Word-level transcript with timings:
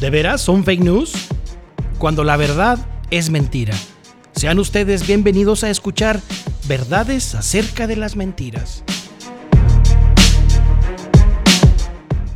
¿De 0.00 0.10
veras 0.10 0.40
son 0.40 0.64
fake 0.64 0.80
news? 0.80 1.28
Cuando 1.98 2.22
la 2.22 2.36
verdad 2.36 2.78
es 3.10 3.30
mentira. 3.30 3.74
Sean 4.32 4.58
ustedes 4.60 5.06
bienvenidos 5.06 5.64
a 5.64 5.70
escuchar 5.70 6.20
verdades 6.68 7.34
acerca 7.34 7.86
de 7.88 7.96
las 7.96 8.14
mentiras. 8.14 8.84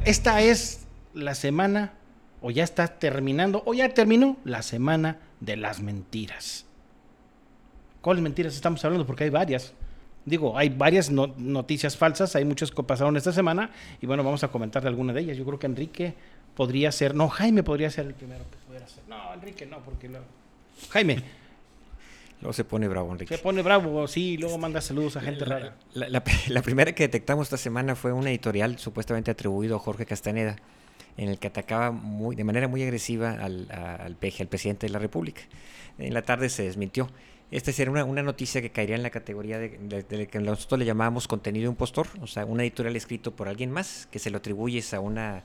Esta 0.05 0.43
es 0.43 0.87
la 1.15 1.37
semana, 1.37 1.93
o 2.41 2.51
ya 2.51 2.65
está 2.65 2.99
terminando, 2.99 3.63
o 3.65 3.75
ya 3.75 3.89
terminó 3.95 4.37
la 4.45 4.63
semana 4.63 5.19
de 5.39 5.57
las 5.57 5.81
mentiras. 5.81 6.67
¿Cuáles 8.01 8.25
mentiras 8.25 8.57
estamos 8.57 8.85
hablando? 8.85 9.07
Porque 9.07 9.25
hay 9.25 9.31
varias. 9.31 9.73
Digo, 10.25 10.59
hay 10.59 10.69
varias 10.69 11.11
no- 11.11 11.35
noticias 11.37 11.97
falsas, 11.97 12.35
hay 12.35 12.45
muchas 12.45 12.73
que 12.73 12.83
pasaron 12.83 13.17
esta 13.17 13.33
semana 13.33 13.71
y 14.01 14.07
bueno, 14.07 14.25
vamos 14.25 14.43
a 14.43 14.49
comentar 14.49 14.83
de 14.83 14.89
alguna 14.89 15.13
de 15.13 15.21
ellas. 15.21 15.37
Yo 15.37 15.45
creo 15.45 15.59
que 15.61 15.67
Enrique 15.67 16.15
podría 16.57 16.93
ser, 16.93 17.15
no, 17.15 17.29
Jaime 17.29 17.63
podría 17.63 17.91
ser 17.91 18.07
el 18.07 18.15
primero 18.15 18.45
que 18.51 18.57
pudiera 18.67 18.87
ser. 18.89 19.03
No, 19.09 19.33
Enrique 19.35 19.67
no, 19.67 19.79
porque 19.81 20.09
luego... 20.09 20.25
Jaime, 20.91 21.23
Luego 22.41 22.53
se 22.55 22.65
pone 22.65 22.89
bravo, 22.89 23.13
Enrique. 23.13 23.37
se 23.37 23.41
pone 23.43 23.63
bravo, 23.63 24.09
sí, 24.09 24.31
y 24.33 24.37
luego 24.37 24.59
manda 24.59 24.81
saludos 24.81 25.17
a 25.17 25.21
gente 25.21 25.45
rara. 25.45 25.77
La, 25.95 26.09
la- 26.09 26.25
la 26.49 26.63
primera 26.63 26.93
que 26.93 27.05
detectamos 27.05 27.47
esta 27.47 27.57
semana 27.57 27.95
fue 27.95 28.13
un 28.13 28.27
editorial 28.27 28.79
supuestamente 28.81 29.31
atribuido 29.31 29.77
a 29.77 29.79
Jorge 29.79 30.07
Castaneda, 30.07 30.57
en 31.17 31.29
el 31.29 31.39
que 31.39 31.47
atacaba 31.47 31.93
muy, 31.93 32.35
de 32.35 32.43
manera 32.43 32.67
muy 32.67 32.83
agresiva 32.83 33.31
al, 33.33 33.69
a- 33.71 33.95
al 33.95 34.17
peje, 34.17 34.43
al 34.43 34.49
presidente 34.49 34.87
de 34.89 34.93
la 34.93 34.99
República. 34.99 35.43
En 35.99 36.13
la 36.15 36.23
tarde 36.23 36.49
se 36.49 36.65
desmintió. 36.65 37.09
Esta 37.53 37.71
sería 37.71 37.93
una, 37.93 38.05
una 38.05 38.23
noticia 38.25 38.61
que 38.61 38.71
caería 38.71 38.97
en 38.97 39.05
la 39.05 39.11
categoría 39.11 39.59
de, 39.61 39.79
de- 39.79 40.03
de 40.03 40.27
que 40.27 40.41
nosotros 40.41 40.81
le 40.81 40.85
llamábamos 40.85 41.29
contenido 41.29 41.71
impostor, 41.71 42.09
o 42.21 42.27
sea, 42.27 42.45
un 42.45 42.61
editorial 42.61 42.97
escrito 42.97 43.31
por 43.31 43.47
alguien 43.47 43.71
más, 43.71 44.09
que 44.11 44.19
se 44.19 44.31
lo 44.31 44.39
atribuyes 44.39 44.95
a 44.95 44.99
una, 45.01 45.45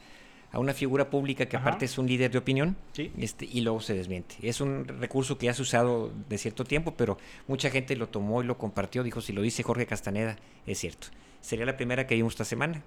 a 0.52 0.60
una 0.60 0.74
figura 0.74 1.10
pública 1.10 1.46
que 1.48 1.58
Ajá. 1.58 1.68
aparte 1.68 1.86
es 1.86 1.98
un 1.98 2.08
líder 2.08 2.32
de 2.32 2.38
opinión, 2.38 2.76
Sí. 2.94 3.12
este, 3.18 3.46
y 3.46 3.62
luego 3.62 3.82
se 3.82 3.94
desmiente. 3.94 4.36
Es 4.42 4.62
un 4.62 4.86
recurso 4.88 5.38
que 5.38 5.48
ya 5.48 5.54
se 5.54 5.62
ha 5.62 5.64
usado 5.64 6.12
de 6.30 6.38
cierto 6.38 6.64
tiempo, 6.64 6.94
pero 6.96 7.18
mucha 7.48 7.70
gente 7.70 7.96
lo 7.96 8.08
tomó 8.08 8.42
y 8.42 8.46
lo 8.46 8.58
compartió. 8.58 9.04
Dijo, 9.04 9.20
si 9.22 9.34
lo 9.34 9.42
dice 9.42 9.62
Jorge 9.64 9.86
Castaneda, 9.86 10.38
es 10.66 10.78
cierto. 10.80 11.08
Sería 11.42 11.66
la 11.66 11.76
primera 11.78 12.08
que 12.08 12.16
vimos 12.16 12.34
esta 12.34 12.46
semana. 12.46 12.82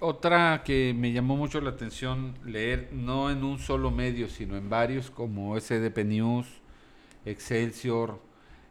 Otra 0.00 0.62
que 0.64 0.94
me 0.96 1.12
llamó 1.12 1.36
mucho 1.36 1.60
la 1.60 1.70
atención 1.70 2.34
leer, 2.44 2.90
no 2.92 3.30
en 3.30 3.42
un 3.44 3.58
solo 3.58 3.90
medio, 3.90 4.28
sino 4.28 4.56
en 4.56 4.68
varios, 4.68 5.10
como 5.10 5.56
SDP 5.58 6.04
News, 6.04 6.46
Excelsior, 7.24 8.20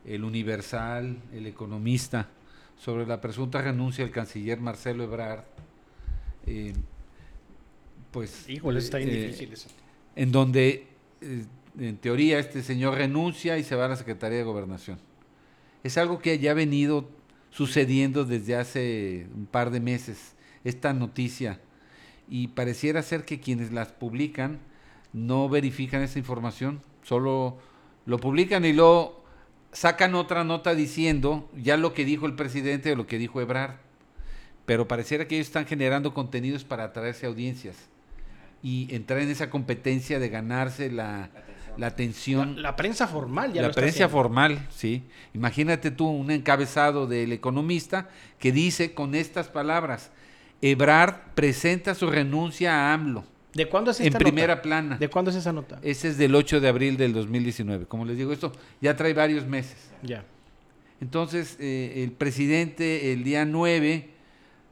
El 0.06 0.24
Universal, 0.24 1.18
El 1.34 1.48
Economista, 1.48 2.30
sobre 2.78 3.06
la 3.06 3.22
presunta 3.22 3.62
renuncia 3.62 4.04
del 4.04 4.14
canciller 4.14 4.60
Marcelo 4.60 5.04
Ebrard. 5.04 5.44
eh, 6.48 6.74
pues, 8.16 8.48
Híjole, 8.48 8.80
está 8.80 8.98
bien 8.98 9.10
eh, 9.10 9.24
difícil 9.24 9.52
eso. 9.52 9.68
en 10.16 10.32
donde 10.32 10.88
eh, 11.20 11.44
en 11.78 11.98
teoría 11.98 12.40
este 12.40 12.64
señor 12.64 12.96
renuncia 12.96 13.58
y 13.58 13.64
se 13.66 13.76
va 13.76 13.86
a 13.86 13.90
la 13.90 13.98
Secretaría 13.98 14.38
de 14.38 14.46
Gobernación. 14.46 15.00
Es 15.84 15.98
algo 15.98 16.20
que 16.20 16.40
ya 16.40 16.52
ha 16.52 16.54
venido 16.54 17.10
sucediendo 17.52 18.24
desde 18.24 18.56
hace 18.56 19.28
un 19.36 19.48
par 19.48 19.70
de 19.70 19.82
meses, 19.82 20.36
esta 20.64 20.94
noticia, 20.94 21.60
y 22.30 22.48
pareciera 22.48 23.04
ser 23.04 23.26
que 23.26 23.42
quienes 23.42 23.74
las 23.74 23.92
publican 23.92 24.60
no 25.12 25.50
verifican 25.50 26.02
esa 26.02 26.18
información, 26.18 26.82
solo 27.04 27.58
lo 28.06 28.18
publican 28.18 28.64
y 28.64 28.72
luego 28.72 29.26
sacan 29.74 30.16
otra 30.16 30.46
nota 30.46 30.74
diciendo 30.74 31.50
ya 31.54 31.76
lo 31.76 31.94
que 31.94 32.06
dijo 32.06 32.28
el 32.28 32.36
presidente 32.36 32.94
o 32.94 32.96
lo 32.96 33.08
que 33.08 33.18
dijo 33.18 33.42
Ebrard, 33.42 33.76
pero 34.66 34.88
pareciera 34.88 35.28
que 35.28 35.36
ellos 35.36 35.48
están 35.48 35.66
generando 35.66 36.14
contenidos 36.14 36.64
para 36.64 36.86
atraerse 36.86 37.26
audiencias 37.26 37.90
y 38.66 38.88
entrar 38.96 39.20
en 39.20 39.30
esa 39.30 39.52
competencia 39.52 40.18
de 40.18 40.28
ganarse 40.28 40.92
la, 40.92 41.30
la 41.78 41.86
atención. 41.86 42.64
la 42.64 42.76
prensa 42.76 43.08
formal 43.08 43.54
ya 43.54 43.62
lo 43.62 43.68
La 43.68 43.70
está 43.70 43.82
prensa 43.82 44.06
haciendo. 44.06 44.12
formal, 44.12 44.68
sí. 44.72 45.04
Imagínate 45.36 45.92
tú 45.92 46.08
un 46.08 46.32
encabezado 46.32 47.06
del 47.06 47.32
economista 47.32 48.10
que 48.40 48.52
dice 48.52 48.96
con 48.96 49.14
estas 49.14 49.50
palabras, 49.50 50.10
Ebrard 50.64 51.36
presenta 51.36 51.94
su 51.94 52.10
renuncia 52.10 52.74
a 52.74 52.94
AMLO 52.94 53.24
¿De 53.54 53.70
cuándo 53.70 53.92
es 53.92 54.00
en 54.02 54.12
primera 54.14 54.64
plana. 54.64 54.98
¿De 54.98 55.10
cuándo 55.10 55.30
es 55.30 55.38
esa 55.38 55.54
nota? 55.54 55.80
Ese 55.84 56.08
es 56.10 56.18
del 56.18 56.34
8 56.34 56.60
de 56.60 56.68
abril 56.68 56.98
del 56.98 57.14
2019. 57.14 57.86
Como 57.86 58.04
les 58.04 58.18
digo, 58.18 58.34
esto 58.34 58.52
ya 58.82 58.96
trae 58.96 59.14
varios 59.14 59.46
meses. 59.46 59.92
Ya. 60.02 60.26
Entonces, 61.00 61.56
eh, 61.60 62.04
el 62.04 62.12
presidente 62.14 63.14
el 63.14 63.24
día 63.24 63.46
9 63.46 64.10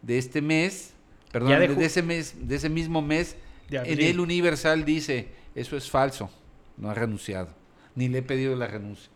de 0.02 0.18
este 0.18 0.42
mes, 0.42 0.94
perdón, 1.32 1.52
Ya 1.52 1.60
de 1.60 1.86
ese 1.86 2.02
mes, 2.02 2.36
de 2.42 2.56
ese 2.56 2.70
mismo 2.70 3.02
mes, 3.02 3.38
en 3.82 3.92
abril. 3.94 4.08
el 4.08 4.20
Universal 4.20 4.86
dice, 4.86 5.30
eso 5.56 5.78
es 5.78 5.90
falso, 5.90 6.30
no 6.78 6.90
ha 6.90 6.94
renunciado, 6.94 7.50
ni 7.96 8.08
le 8.10 8.20
he 8.20 8.22
pedido 8.24 8.56
la 8.56 8.68
renuncia. 8.68 9.10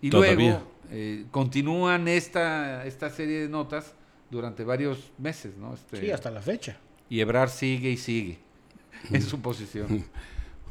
Y 0.00 0.10
Todavía. 0.10 0.50
luego 0.50 0.72
eh, 0.90 1.24
continúan 1.30 2.08
esta, 2.08 2.86
esta 2.86 3.10
serie 3.10 3.40
de 3.40 3.48
notas 3.48 3.94
durante 4.30 4.64
varios 4.64 5.10
meses, 5.18 5.56
¿no? 5.56 5.74
Este, 5.74 6.00
Sí, 6.00 6.10
hasta 6.10 6.30
la 6.30 6.40
fecha. 6.40 6.76
Y 7.10 7.20
Ebrard 7.20 7.50
sigue 7.50 7.90
y 7.90 7.96
sigue 7.96 8.38
en 9.10 9.22
su 9.22 9.40
posición. 9.40 10.04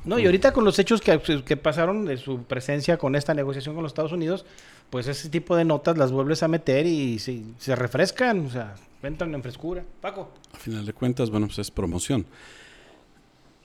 No, 0.06 0.18
y 0.20 0.26
ahorita 0.26 0.53
con 0.53 0.64
los 0.64 0.80
hechos 0.80 1.02
que, 1.02 1.20
que 1.44 1.58
pasaron 1.58 2.06
de 2.06 2.18
su 2.18 2.44
presencia 2.44 2.97
con 2.97 3.16
esta 3.16 3.34
negociación 3.34 3.76
con 3.76 3.84
los 3.84 3.90
Estados 3.92 4.14
Unidos, 4.14 4.46
pues 4.90 5.08
ese 5.08 5.28
tipo 5.28 5.56
de 5.58 5.66
notas 5.66 5.97
las 5.97 6.12
vuelves 6.14 6.44
a 6.44 6.47
meter 6.47 6.86
y 6.86 7.20
se, 7.20 7.42
se 7.58 7.76
refrescan, 7.76 8.46
o 8.46 8.50
sea, 8.50 8.76
entran 9.03 9.34
en 9.36 9.42
frescura. 9.44 9.84
Paco. 10.00 10.31
A 10.53 10.58
final 10.58 10.86
de 10.86 10.94
cuentas, 10.94 11.30
bueno, 11.30 11.47
pues 11.47 11.59
es 11.59 11.72
promoción. 11.72 12.26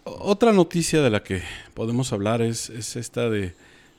Otra 0.05 0.53
noticia 0.53 1.01
de 1.03 1.11
la 1.11 1.23
que 1.23 1.43
podemos 1.75 2.13
hablar 2.13 2.43
es, 2.43 2.71
es 2.71 2.97
esta 2.97 3.31
de, 3.31 3.55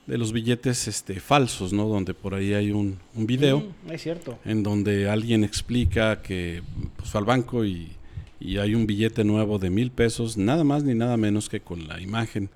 de 0.06 0.18
los 0.18 0.32
billetes 0.32 0.86
este, 0.86 1.18
falsos, 1.18 1.72
¿no? 1.72 1.88
Donde 1.88 2.12
por 2.12 2.34
ahí 2.34 2.52
hay 2.52 2.70
un, 2.72 2.98
un 3.14 3.26
video 3.26 3.60
Mm, 3.86 3.90
es 3.92 4.02
cierto. 4.02 4.38
en 4.44 4.62
donde 4.62 5.08
alguien 5.08 5.44
explica 5.44 6.20
que 6.20 6.62
pues, 6.96 7.10
fue 7.10 7.20
al 7.20 7.24
banco 7.24 7.64
y, 7.64 7.92
y 8.38 8.58
hay 8.58 8.74
un 8.74 8.86
billete 8.86 9.24
nuevo 9.24 9.58
de 9.58 9.70
mil 9.70 9.90
pesos, 9.90 10.36
nada 10.36 10.62
más 10.62 10.84
ni 10.84 10.94
nada 10.94 11.16
menos 11.16 11.48
que 11.48 11.60
con 11.60 11.88
la 11.88 11.98
imagen 12.00 12.50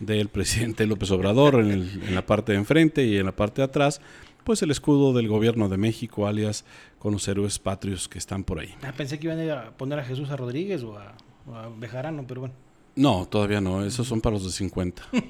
del 0.00 0.28
presidente 0.30 0.86
López 0.86 1.10
Obrador 1.10 1.56
en, 1.56 1.70
el- 1.70 2.02
en 2.08 2.14
la 2.14 2.24
parte 2.24 2.52
de 2.52 2.58
enfrente 2.58 3.04
y 3.04 3.18
en 3.18 3.26
la 3.26 3.36
parte 3.36 3.60
de 3.60 3.66
atrás, 3.66 4.00
pues 4.44 4.62
el 4.62 4.70
escudo 4.70 5.12
del 5.12 5.28
gobierno 5.28 5.68
de 5.68 5.76
México, 5.76 6.26
alias 6.26 6.64
con 6.98 7.12
los 7.12 7.28
héroes 7.28 7.58
patrios 7.58 8.08
que 8.08 8.16
están 8.18 8.42
por 8.42 8.58
ahí. 8.60 8.74
Ah, 8.82 8.92
pensé 8.96 9.18
que 9.18 9.26
iban 9.26 9.50
a 9.50 9.72
poner 9.76 9.98
a 9.98 10.04
Jesús 10.04 10.30
a 10.30 10.36
Rodríguez 10.36 10.82
o 10.82 10.96
a, 10.96 11.14
o 11.46 11.54
a 11.54 11.68
Bejarano, 11.68 12.24
pero 12.26 12.40
bueno. 12.42 12.54
No, 12.96 13.26
todavía 13.26 13.60
no, 13.60 13.84
esos 13.84 14.06
son 14.06 14.20
para 14.20 14.34
los 14.34 14.44
de 14.44 14.50
50. 14.50 15.02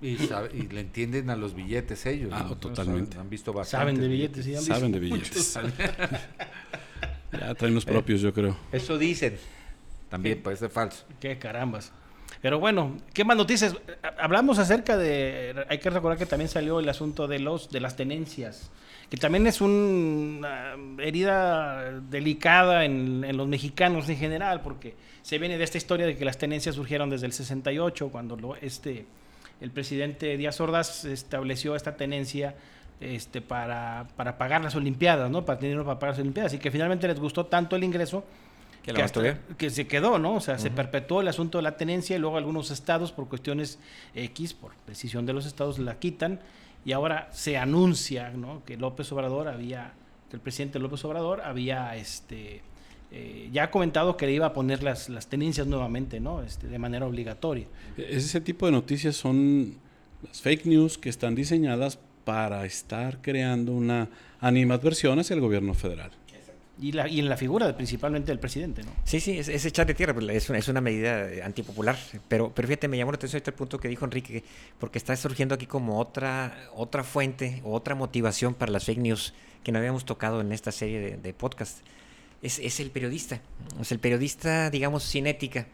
Y, 0.00 0.16
sabe- 0.16 0.50
y 0.54 0.68
le 0.68 0.82
entienden 0.82 1.28
a 1.28 1.34
los 1.34 1.54
billetes 1.54 2.06
ellos. 2.06 2.30
Ah, 2.32 2.46
¿no? 2.48 2.56
totalmente. 2.56 3.14
Saben, 3.14 3.20
han 3.26 3.30
visto 3.30 3.52
bastante. 3.52 3.82
Saben 3.84 4.00
de 4.00 4.06
billetes, 4.06 4.44
sí, 4.44 4.52
han 4.54 4.60
visto 4.60 4.74
Saben 4.74 4.92
de 4.92 5.00
billetes. 5.00 5.58
Ya 7.32 7.54
traen 7.54 7.74
los 7.74 7.84
propios, 7.84 8.20
yo 8.20 8.32
creo. 8.32 8.56
Eso 8.70 8.96
dicen. 8.96 9.36
También 10.08 10.40
puede 10.40 10.56
ser 10.56 10.70
falso. 10.70 11.04
Qué 11.20 11.36
carambas. 11.38 11.92
Pero 12.40 12.58
bueno, 12.60 12.96
¿qué 13.12 13.24
más 13.24 13.36
noticias? 13.36 13.74
Hablamos 14.18 14.58
acerca 14.58 14.96
de. 14.96 15.66
Hay 15.68 15.78
que 15.78 15.90
recordar 15.90 16.18
que 16.18 16.26
también 16.26 16.48
salió 16.48 16.80
el 16.80 16.88
asunto 16.88 17.26
de 17.26 17.40
los 17.40 17.70
de 17.70 17.80
las 17.80 17.96
tenencias, 17.96 18.70
que 19.10 19.16
también 19.16 19.46
es 19.46 19.60
una 19.60 20.74
herida 20.98 22.00
delicada 22.00 22.84
en, 22.84 23.24
en 23.24 23.36
los 23.36 23.48
mexicanos 23.48 24.08
en 24.08 24.16
general, 24.16 24.60
porque 24.62 24.94
se 25.22 25.38
viene 25.38 25.58
de 25.58 25.64
esta 25.64 25.78
historia 25.78 26.06
de 26.06 26.16
que 26.16 26.24
las 26.24 26.38
tenencias 26.38 26.76
surgieron 26.76 27.10
desde 27.10 27.26
el 27.26 27.32
68, 27.32 28.08
cuando 28.10 28.36
lo, 28.36 28.56
este 28.56 29.06
el 29.60 29.70
presidente 29.70 30.36
Díaz 30.36 30.60
Ordaz 30.60 31.04
estableció 31.04 31.74
esta 31.74 31.96
tenencia 31.96 32.54
este, 33.00 33.40
para, 33.40 34.06
para 34.16 34.38
pagar 34.38 34.62
las 34.62 34.74
Olimpiadas, 34.74 35.30
¿no? 35.30 35.44
Para 35.44 35.58
tener 35.58 35.78
para 35.82 35.98
pagar 35.98 36.14
las 36.14 36.20
Olimpiadas. 36.20 36.54
Y 36.54 36.58
que 36.58 36.70
finalmente 36.70 37.08
les 37.08 37.18
gustó 37.18 37.46
tanto 37.46 37.76
el 37.76 37.84
ingreso 37.84 38.24
Que 38.88 38.94
que, 38.94 38.98
la 39.00 39.04
hasta- 39.04 39.20
mantuvieron. 39.20 39.56
que 39.56 39.70
se 39.70 39.86
quedó, 39.86 40.18
¿no? 40.18 40.34
O 40.36 40.40
sea, 40.40 40.58
se 40.58 40.70
perpetuó 40.70 41.20
el 41.20 41.28
asunto 41.28 41.58
de 41.58 41.62
la 41.62 41.76
tenencia 41.76 42.16
y 42.16 42.18
luego 42.18 42.36
algunos 42.36 42.70
estados, 42.70 43.12
por 43.12 43.28
cuestiones 43.28 43.78
X, 44.14 44.54
por 44.54 44.72
decisión 44.86 45.26
de 45.26 45.32
los 45.32 45.46
estados, 45.46 45.78
la 45.78 45.98
quitan 45.98 46.40
y 46.84 46.92
ahora 46.92 47.28
se 47.32 47.56
anuncia, 47.58 48.30
¿no? 48.30 48.64
Que 48.64 48.76
López 48.76 49.10
Obrador 49.12 49.48
había, 49.48 49.92
que 50.30 50.36
el 50.36 50.40
presidente 50.42 50.78
López 50.78 51.04
Obrador 51.04 51.40
había, 51.42 51.96
este, 51.96 52.62
eh, 53.10 53.48
ya 53.52 53.64
ha 53.64 53.70
comentado 53.70 54.16
que 54.16 54.26
le 54.26 54.32
iba 54.32 54.46
a 54.46 54.52
poner 54.52 54.82
las, 54.82 55.08
las 55.08 55.26
tenencias 55.26 55.66
nuevamente, 55.66 56.20
¿no? 56.20 56.42
Este, 56.42 56.66
de 56.66 56.78
manera 56.78 57.06
obligatoria. 57.06 57.66
Ese 57.96 58.40
tipo 58.40 58.66
de 58.66 58.72
noticias 58.72 59.16
son 59.16 59.74
las 60.26 60.40
fake 60.40 60.66
news 60.66 60.98
que 60.98 61.08
están 61.08 61.34
diseñadas 61.34 61.98
para 62.24 62.64
estar 62.66 63.20
creando 63.22 63.72
una 63.72 64.08
animadversión 64.40 65.18
hacia 65.18 65.34
el 65.34 65.40
gobierno 65.40 65.74
federal. 65.74 66.10
Y, 66.80 66.92
la, 66.92 67.08
y 67.08 67.18
en 67.18 67.28
la 67.28 67.36
figura 67.36 67.76
principalmente 67.76 68.30
del 68.30 68.38
presidente, 68.38 68.82
¿no? 68.84 68.92
Sí, 69.04 69.18
sí, 69.18 69.38
es, 69.38 69.48
es 69.48 69.64
echar 69.64 69.86
de 69.86 69.94
tierra, 69.94 70.14
es 70.32 70.48
una, 70.48 70.58
es 70.58 70.68
una 70.68 70.80
medida 70.80 71.44
antipopular. 71.44 71.98
Pero, 72.28 72.52
pero 72.54 72.68
fíjate, 72.68 72.86
me 72.86 72.96
llamó 72.96 73.10
la 73.10 73.16
atención 73.16 73.38
este 73.38 73.52
punto 73.52 73.80
que 73.80 73.88
dijo 73.88 74.04
Enrique, 74.04 74.44
porque 74.78 74.98
está 74.98 75.16
surgiendo 75.16 75.56
aquí 75.56 75.66
como 75.66 75.98
otra, 75.98 76.56
otra 76.74 77.02
fuente 77.02 77.60
o 77.64 77.72
otra 77.72 77.94
motivación 77.94 78.54
para 78.54 78.70
las 78.70 78.84
fake 78.84 78.98
news 78.98 79.34
que 79.64 79.72
no 79.72 79.78
habíamos 79.78 80.04
tocado 80.04 80.40
en 80.40 80.52
esta 80.52 80.70
serie 80.70 81.00
de, 81.00 81.16
de 81.16 81.34
podcast. 81.34 81.78
Es, 82.42 82.60
es 82.60 82.78
el 82.78 82.92
periodista, 82.92 83.40
es 83.80 83.90
el 83.90 83.98
periodista, 83.98 84.70
digamos, 84.70 85.02
sin 85.02 85.26
ética, 85.26 85.66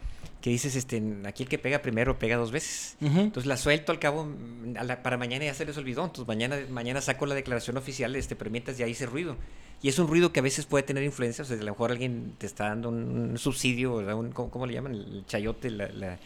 que 0.45 0.51
dices, 0.51 0.77
este, 0.77 1.03
aquí 1.25 1.45
el 1.45 1.49
que 1.49 1.59
pega 1.59 1.81
primero 1.81 2.19
pega 2.19 2.37
dos 2.37 2.53
veces. 2.53 2.99
Entonces 3.01 3.47
la 3.47 3.57
suelto 3.57 3.93
al 3.93 3.99
cabo, 3.99 4.27
mm, 4.27 4.75
para 5.03 5.17
mañana 5.17 5.47
ya 5.47 5.55
se 5.55 5.65
les 5.65 5.75
olvidó. 5.79 6.05
Entonces 6.05 6.29
mañana, 6.29 6.59
mañana 6.69 7.01
saco 7.01 7.25
la 7.25 7.35
declaración 7.35 7.79
oficial, 7.79 8.15
este, 8.15 8.37
pero 8.37 8.51
mientras 8.51 8.77
ya 8.77 8.87
hice 8.87 9.07
ruido. 9.07 9.39
Y 9.81 9.89
es 9.89 9.99
un 9.99 10.07
ruido 10.07 10.35
que 10.35 10.41
a 10.41 10.43
veces 10.43 10.67
puede 10.67 10.83
tener 10.83 11.03
influencia, 11.03 11.45
o 11.45 11.47
sea, 11.47 11.57
a 11.57 11.61
lo 11.61 11.73
mejor 11.73 11.93
alguien 11.93 12.35
te 12.37 12.45
está 12.45 12.69
dando 12.69 12.91
un, 12.91 13.39
subsidio, 13.39 13.95
un, 13.95 14.33
¿cómo, 14.33 14.67
le 14.67 14.75
llaman? 14.75 14.95
El 14.95 15.25
chayote, 15.27 15.71
la 15.71 16.19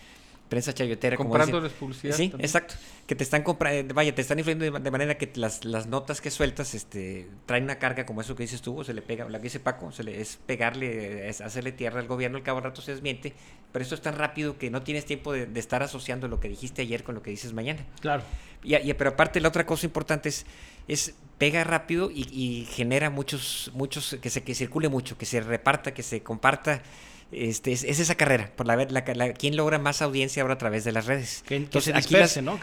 prensa 0.48 0.72
chayotera. 0.72 1.16
Comprándoles 1.16 1.72
publicidad. 1.72 2.14
Sí, 2.14 2.32
exacto. 2.38 2.74
Que 3.06 3.14
te 3.14 3.24
están 3.24 3.42
comprando, 3.42 3.94
vaya, 3.94 4.14
te 4.14 4.22
están 4.22 4.38
influyendo 4.38 4.78
de, 4.78 4.90
manera 4.90 5.16
que 5.16 5.30
las, 5.34 5.64
las, 5.64 5.86
notas 5.86 6.20
que 6.20 6.30
sueltas 6.30 6.74
este, 6.74 7.28
traen 7.46 7.64
una 7.64 7.78
carga 7.78 8.06
como 8.06 8.20
eso 8.20 8.34
que 8.34 8.42
dices 8.42 8.62
tú, 8.62 8.78
o 8.78 8.84
se 8.84 8.94
le 8.94 9.02
pega, 9.02 9.28
la 9.28 9.38
que 9.38 9.44
dice 9.44 9.60
Paco, 9.60 9.92
se 9.92 10.02
le, 10.02 10.20
es 10.20 10.38
pegarle, 10.46 11.28
es 11.28 11.40
hacerle 11.40 11.72
tierra 11.72 12.00
al 12.00 12.06
gobierno, 12.06 12.38
al 12.38 12.42
cabo 12.42 12.60
rato 12.60 12.82
se 12.82 12.92
desmiente, 12.92 13.34
pero 13.72 13.82
esto 13.82 13.94
es 13.94 14.00
tan 14.00 14.16
rápido 14.16 14.58
que 14.58 14.70
no 14.70 14.82
tienes 14.82 15.04
tiempo 15.04 15.32
de, 15.32 15.48
estar 15.58 15.82
asociando 15.82 16.28
lo 16.28 16.40
que 16.40 16.48
dijiste 16.48 16.82
ayer 16.82 17.04
con 17.04 17.14
lo 17.14 17.22
que 17.22 17.30
dices 17.30 17.52
mañana. 17.52 17.84
Claro. 18.00 18.22
Y, 18.62 18.92
pero 18.94 19.10
aparte, 19.10 19.40
la 19.40 19.48
otra 19.48 19.66
cosa 19.66 19.86
importante 19.86 20.28
es, 20.28 20.44
es 20.88 21.14
pega 21.38 21.64
rápido 21.64 22.10
y, 22.12 22.66
genera 22.70 23.10
muchos, 23.10 23.70
muchos, 23.74 24.18
que 24.20 24.30
se 24.30 24.42
que 24.42 24.54
circule 24.54 24.88
mucho, 24.88 25.16
que 25.16 25.26
se 25.26 25.40
reparta, 25.40 25.94
que 25.94 26.02
se 26.02 26.22
comparta 26.22 26.82
este, 27.30 27.72
es, 27.72 27.84
esa 27.84 28.14
carrera, 28.14 28.50
por 28.56 28.66
la, 28.66 28.76
la, 28.76 29.32
quién 29.34 29.56
logra 29.56 29.78
más 29.78 30.00
audiencia 30.00 30.42
ahora 30.42 30.54
a 30.54 30.58
través 30.58 30.84
de 30.84 30.92
las 30.92 31.06
redes. 31.06 31.44
Que, 31.46 31.56
Entonces, 31.56 31.94
aquí, 31.94 32.14
¿no? 32.42 32.58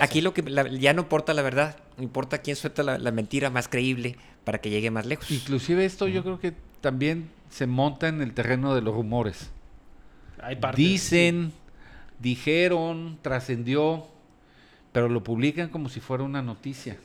aquí 0.00 0.20
lo 0.20 0.32
que 0.32 0.42
ya 0.78 0.92
no 0.92 1.02
importa 1.02 1.34
la 1.34 1.42
verdad, 1.42 1.76
importa 1.98 2.38
quién 2.38 2.56
suelta 2.56 2.82
la, 2.82 3.10
mentira 3.10 3.50
más 3.50 3.68
creíble 3.68 4.16
para 4.44 4.58
que 4.58 4.70
llegue 4.70 4.90
más 4.90 5.06
lejos. 5.06 5.30
Inclusive 5.30 5.84
esto 5.84 6.06
yo 6.06 6.22
creo 6.22 6.38
que 6.38 6.54
también 6.80 7.28
se 7.50 7.66
monta 7.66 8.08
en 8.08 8.22
el 8.22 8.34
terreno 8.34 8.74
de 8.74 8.82
los 8.82 8.94
rumores. 8.94 9.50
Dicen, 10.76 11.52
dijeron, 12.20 13.18
trascendió, 13.22 14.06
pero 14.92 15.08
lo 15.08 15.24
publican 15.24 15.70
como 15.70 15.88
si 15.88 16.00
fuera 16.00 16.22
una 16.22 16.42
noticia 16.42 16.96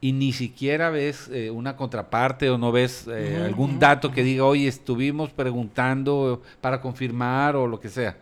y 0.00 0.12
ni 0.12 0.32
siquiera 0.32 0.90
ves 0.90 1.28
eh, 1.28 1.50
una 1.50 1.76
contraparte 1.76 2.48
o 2.48 2.56
no 2.56 2.72
ves 2.72 3.06
eh, 3.06 3.42
algún 3.44 3.78
dato 3.78 4.10
que 4.10 4.22
diga, 4.22 4.44
oye, 4.44 4.66
estuvimos 4.66 5.30
preguntando 5.30 6.42
para 6.60 6.80
confirmar 6.80 7.54
o 7.56 7.66
lo 7.66 7.78
que 7.80 7.90
sea. 7.90 8.16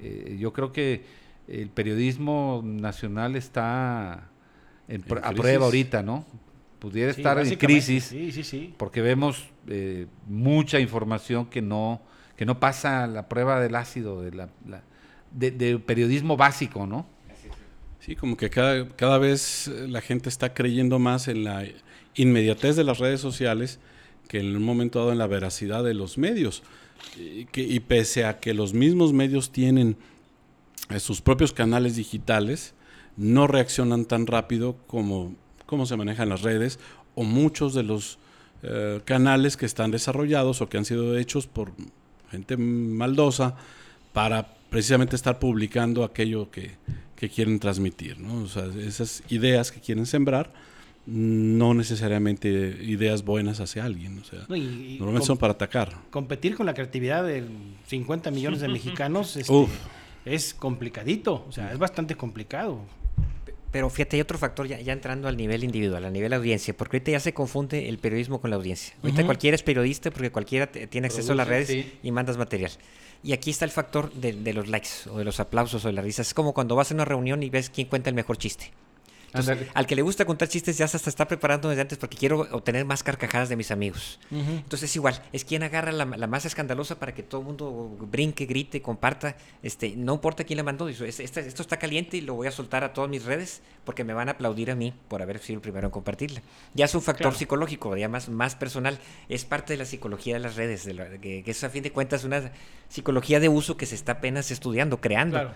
Eh, 0.00 0.36
yo 0.40 0.52
creo 0.52 0.72
que 0.72 1.04
el 1.46 1.70
periodismo 1.70 2.62
nacional 2.64 3.36
está 3.36 4.28
a 5.22 5.32
prueba 5.32 5.66
ahorita, 5.66 6.02
¿no? 6.02 6.24
Pudiera 6.78 7.10
estar 7.10 7.38
en 7.38 7.56
crisis 7.56 8.14
porque 8.76 9.00
vemos 9.00 9.48
mucha 10.26 10.80
información 10.80 11.46
que 11.46 11.62
no, 11.62 12.00
que 12.36 12.44
no 12.44 12.58
pasa 12.60 13.06
la 13.06 13.28
prueba 13.28 13.60
del 13.60 13.74
ácido, 13.74 14.22
de, 14.22 14.32
la, 14.32 14.48
de 15.32 15.78
periodismo 15.78 16.36
básico, 16.36 16.86
¿no? 16.86 17.06
Sí, 18.00 18.16
como 18.16 18.36
que 18.36 18.50
cada, 18.50 18.88
cada 18.90 19.18
vez 19.18 19.68
eh, 19.68 19.88
la 19.88 20.00
gente 20.00 20.28
está 20.28 20.54
creyendo 20.54 20.98
más 20.98 21.28
en 21.28 21.44
la 21.44 21.64
inmediatez 22.14 22.76
de 22.76 22.84
las 22.84 22.98
redes 22.98 23.20
sociales 23.20 23.80
que 24.28 24.40
en 24.40 24.54
un 24.54 24.62
momento 24.62 24.98
dado 24.98 25.12
en 25.12 25.18
la 25.18 25.26
veracidad 25.26 25.82
de 25.82 25.94
los 25.94 26.18
medios. 26.18 26.62
Y, 27.16 27.46
que, 27.46 27.62
y 27.62 27.80
pese 27.80 28.24
a 28.24 28.40
que 28.40 28.54
los 28.54 28.74
mismos 28.74 29.12
medios 29.12 29.50
tienen 29.50 29.96
eh, 30.90 31.00
sus 31.00 31.20
propios 31.20 31.52
canales 31.52 31.96
digitales, 31.96 32.74
no 33.16 33.46
reaccionan 33.46 34.04
tan 34.04 34.26
rápido 34.26 34.76
como, 34.86 35.34
se 35.86 35.96
manejan 35.96 36.28
las 36.28 36.42
redes 36.42 36.78
o 37.14 37.24
muchos 37.24 37.74
de 37.74 37.82
los 37.82 38.18
eh, 38.62 39.00
canales 39.04 39.56
que 39.56 39.66
están 39.66 39.90
desarrollados 39.90 40.60
o 40.60 40.68
que 40.68 40.78
han 40.78 40.84
sido 40.84 41.16
hechos 41.16 41.46
por 41.46 41.72
gente 42.30 42.56
maldosa 42.56 43.56
para 44.12 44.54
precisamente 44.70 45.16
estar 45.16 45.38
publicando 45.38 46.04
aquello 46.04 46.50
que, 46.50 46.76
que 47.18 47.28
quieren 47.28 47.58
transmitir, 47.58 48.20
¿no? 48.20 48.44
O 48.44 48.46
sea, 48.46 48.66
esas 48.80 49.24
ideas 49.28 49.72
que 49.72 49.80
quieren 49.80 50.06
sembrar, 50.06 50.52
no 51.04 51.74
necesariamente 51.74 52.48
ideas 52.48 53.24
buenas 53.24 53.58
hacia 53.60 53.84
alguien, 53.84 54.18
o 54.20 54.24
sea, 54.24 54.40
normalmente 54.48 55.26
son 55.26 55.36
para 55.36 55.54
atacar. 55.54 55.96
Competir 56.10 56.54
con 56.54 56.66
la 56.66 56.74
creatividad 56.74 57.24
de 57.24 57.44
50 57.88 58.30
millones 58.30 58.60
de 58.60 58.68
mexicanos 58.68 59.36
este, 59.36 59.66
es 60.24 60.54
complicadito, 60.54 61.44
o 61.48 61.52
sea, 61.52 61.72
es 61.72 61.78
bastante 61.78 62.14
complicado. 62.14 62.82
Pero 63.72 63.90
fíjate, 63.90 64.16
hay 64.16 64.22
otro 64.22 64.38
factor 64.38 64.66
ya, 64.68 64.92
entrando 64.92 65.28
al 65.28 65.36
nivel 65.36 65.64
individual, 65.64 66.04
al 66.04 66.12
nivel 66.12 66.32
audiencia, 66.32 66.74
porque 66.74 66.98
ahorita 66.98 67.10
ya 67.10 67.20
se 67.20 67.34
confunde 67.34 67.88
el 67.88 67.98
periodismo 67.98 68.40
con 68.40 68.50
la 68.50 68.56
audiencia. 68.56 68.94
Ahorita 69.02 69.24
cualquiera 69.24 69.56
es 69.56 69.62
periodista 69.62 70.10
porque 70.10 70.30
cualquiera 70.30 70.68
tiene 70.68 71.08
acceso 71.08 71.32
a 71.32 71.34
las 71.34 71.48
redes 71.48 71.86
y 72.02 72.12
mandas 72.12 72.38
material. 72.38 72.70
Y 73.22 73.32
aquí 73.32 73.50
está 73.50 73.64
el 73.64 73.70
factor 73.70 74.12
de, 74.12 74.52
los 74.52 74.68
likes 74.68 74.88
o 75.10 75.18
de 75.18 75.24
los 75.24 75.40
aplausos 75.40 75.84
o 75.84 75.88
de 75.88 75.94
las 75.94 76.04
risas. 76.04 76.28
Es 76.28 76.34
como 76.34 76.54
cuando 76.54 76.76
vas 76.76 76.90
a 76.90 76.94
una 76.94 77.04
reunión 77.04 77.42
y 77.42 77.50
ves 77.50 77.70
quién 77.70 77.88
cuenta 77.88 78.10
el 78.10 78.14
mejor 78.14 78.38
chiste 78.38 78.72
al 79.32 79.86
que 79.86 79.96
le 79.96 80.02
gusta 80.02 80.24
contar 80.24 80.48
chistes 80.48 80.78
ya 80.78 80.84
hasta 80.84 80.96
está 81.08 81.28
preparando 81.28 81.68
desde 81.68 81.82
antes 81.82 81.98
porque 81.98 82.16
quiero 82.16 82.40
obtener 82.52 82.84
más 82.84 83.02
carcajadas 83.02 83.48
de 83.48 83.56
mis 83.56 83.70
amigos. 83.70 84.18
Entonces 84.30 84.90
es 84.90 84.96
igual, 84.96 85.22
es 85.32 85.44
quien 85.44 85.62
agarra 85.62 85.92
la, 85.92 86.04
más 86.04 86.44
escandalosa 86.44 86.98
para 86.98 87.14
que 87.14 87.22
todo 87.22 87.40
el 87.40 87.46
mundo 87.46 87.96
brinque, 88.10 88.46
grite, 88.46 88.80
comparta. 88.82 89.36
Este, 89.62 89.94
no 89.96 90.14
importa 90.14 90.44
quién 90.44 90.56
la 90.56 90.62
mandó, 90.62 90.88
esto 90.88 91.62
está 91.62 91.78
caliente 91.78 92.16
y 92.16 92.20
lo 92.20 92.34
voy 92.34 92.46
a 92.46 92.50
soltar 92.50 92.84
a 92.84 92.92
todas 92.92 93.10
mis 93.10 93.24
redes 93.24 93.62
porque 93.84 94.04
me 94.04 94.12
van 94.12 94.28
a 94.28 94.32
aplaudir 94.32 94.70
a 94.70 94.74
mí 94.74 94.94
por 95.08 95.22
haber 95.22 95.38
sido 95.38 95.56
el 95.56 95.62
primero 95.62 95.86
en 95.86 95.90
compartirla. 95.90 96.42
Ya 96.74 96.86
es 96.86 96.94
un 96.94 97.02
factor 97.02 97.34
psicológico, 97.34 97.96
ya 97.96 98.08
más, 98.08 98.28
más 98.28 98.54
personal. 98.54 98.98
Es 99.28 99.44
parte 99.44 99.74
de 99.74 99.78
la 99.78 99.84
psicología 99.84 100.34
de 100.34 100.40
las 100.40 100.56
redes, 100.56 100.88
que, 101.20 101.42
es 101.46 101.64
a 101.64 101.70
fin 101.70 101.82
de 101.82 101.92
cuentas 101.92 102.24
una 102.24 102.52
psicología 102.88 103.40
de 103.40 103.48
uso 103.48 103.76
que 103.76 103.86
se 103.86 103.94
está 103.94 104.12
apenas 104.12 104.50
estudiando, 104.50 105.00
creando. 105.00 105.52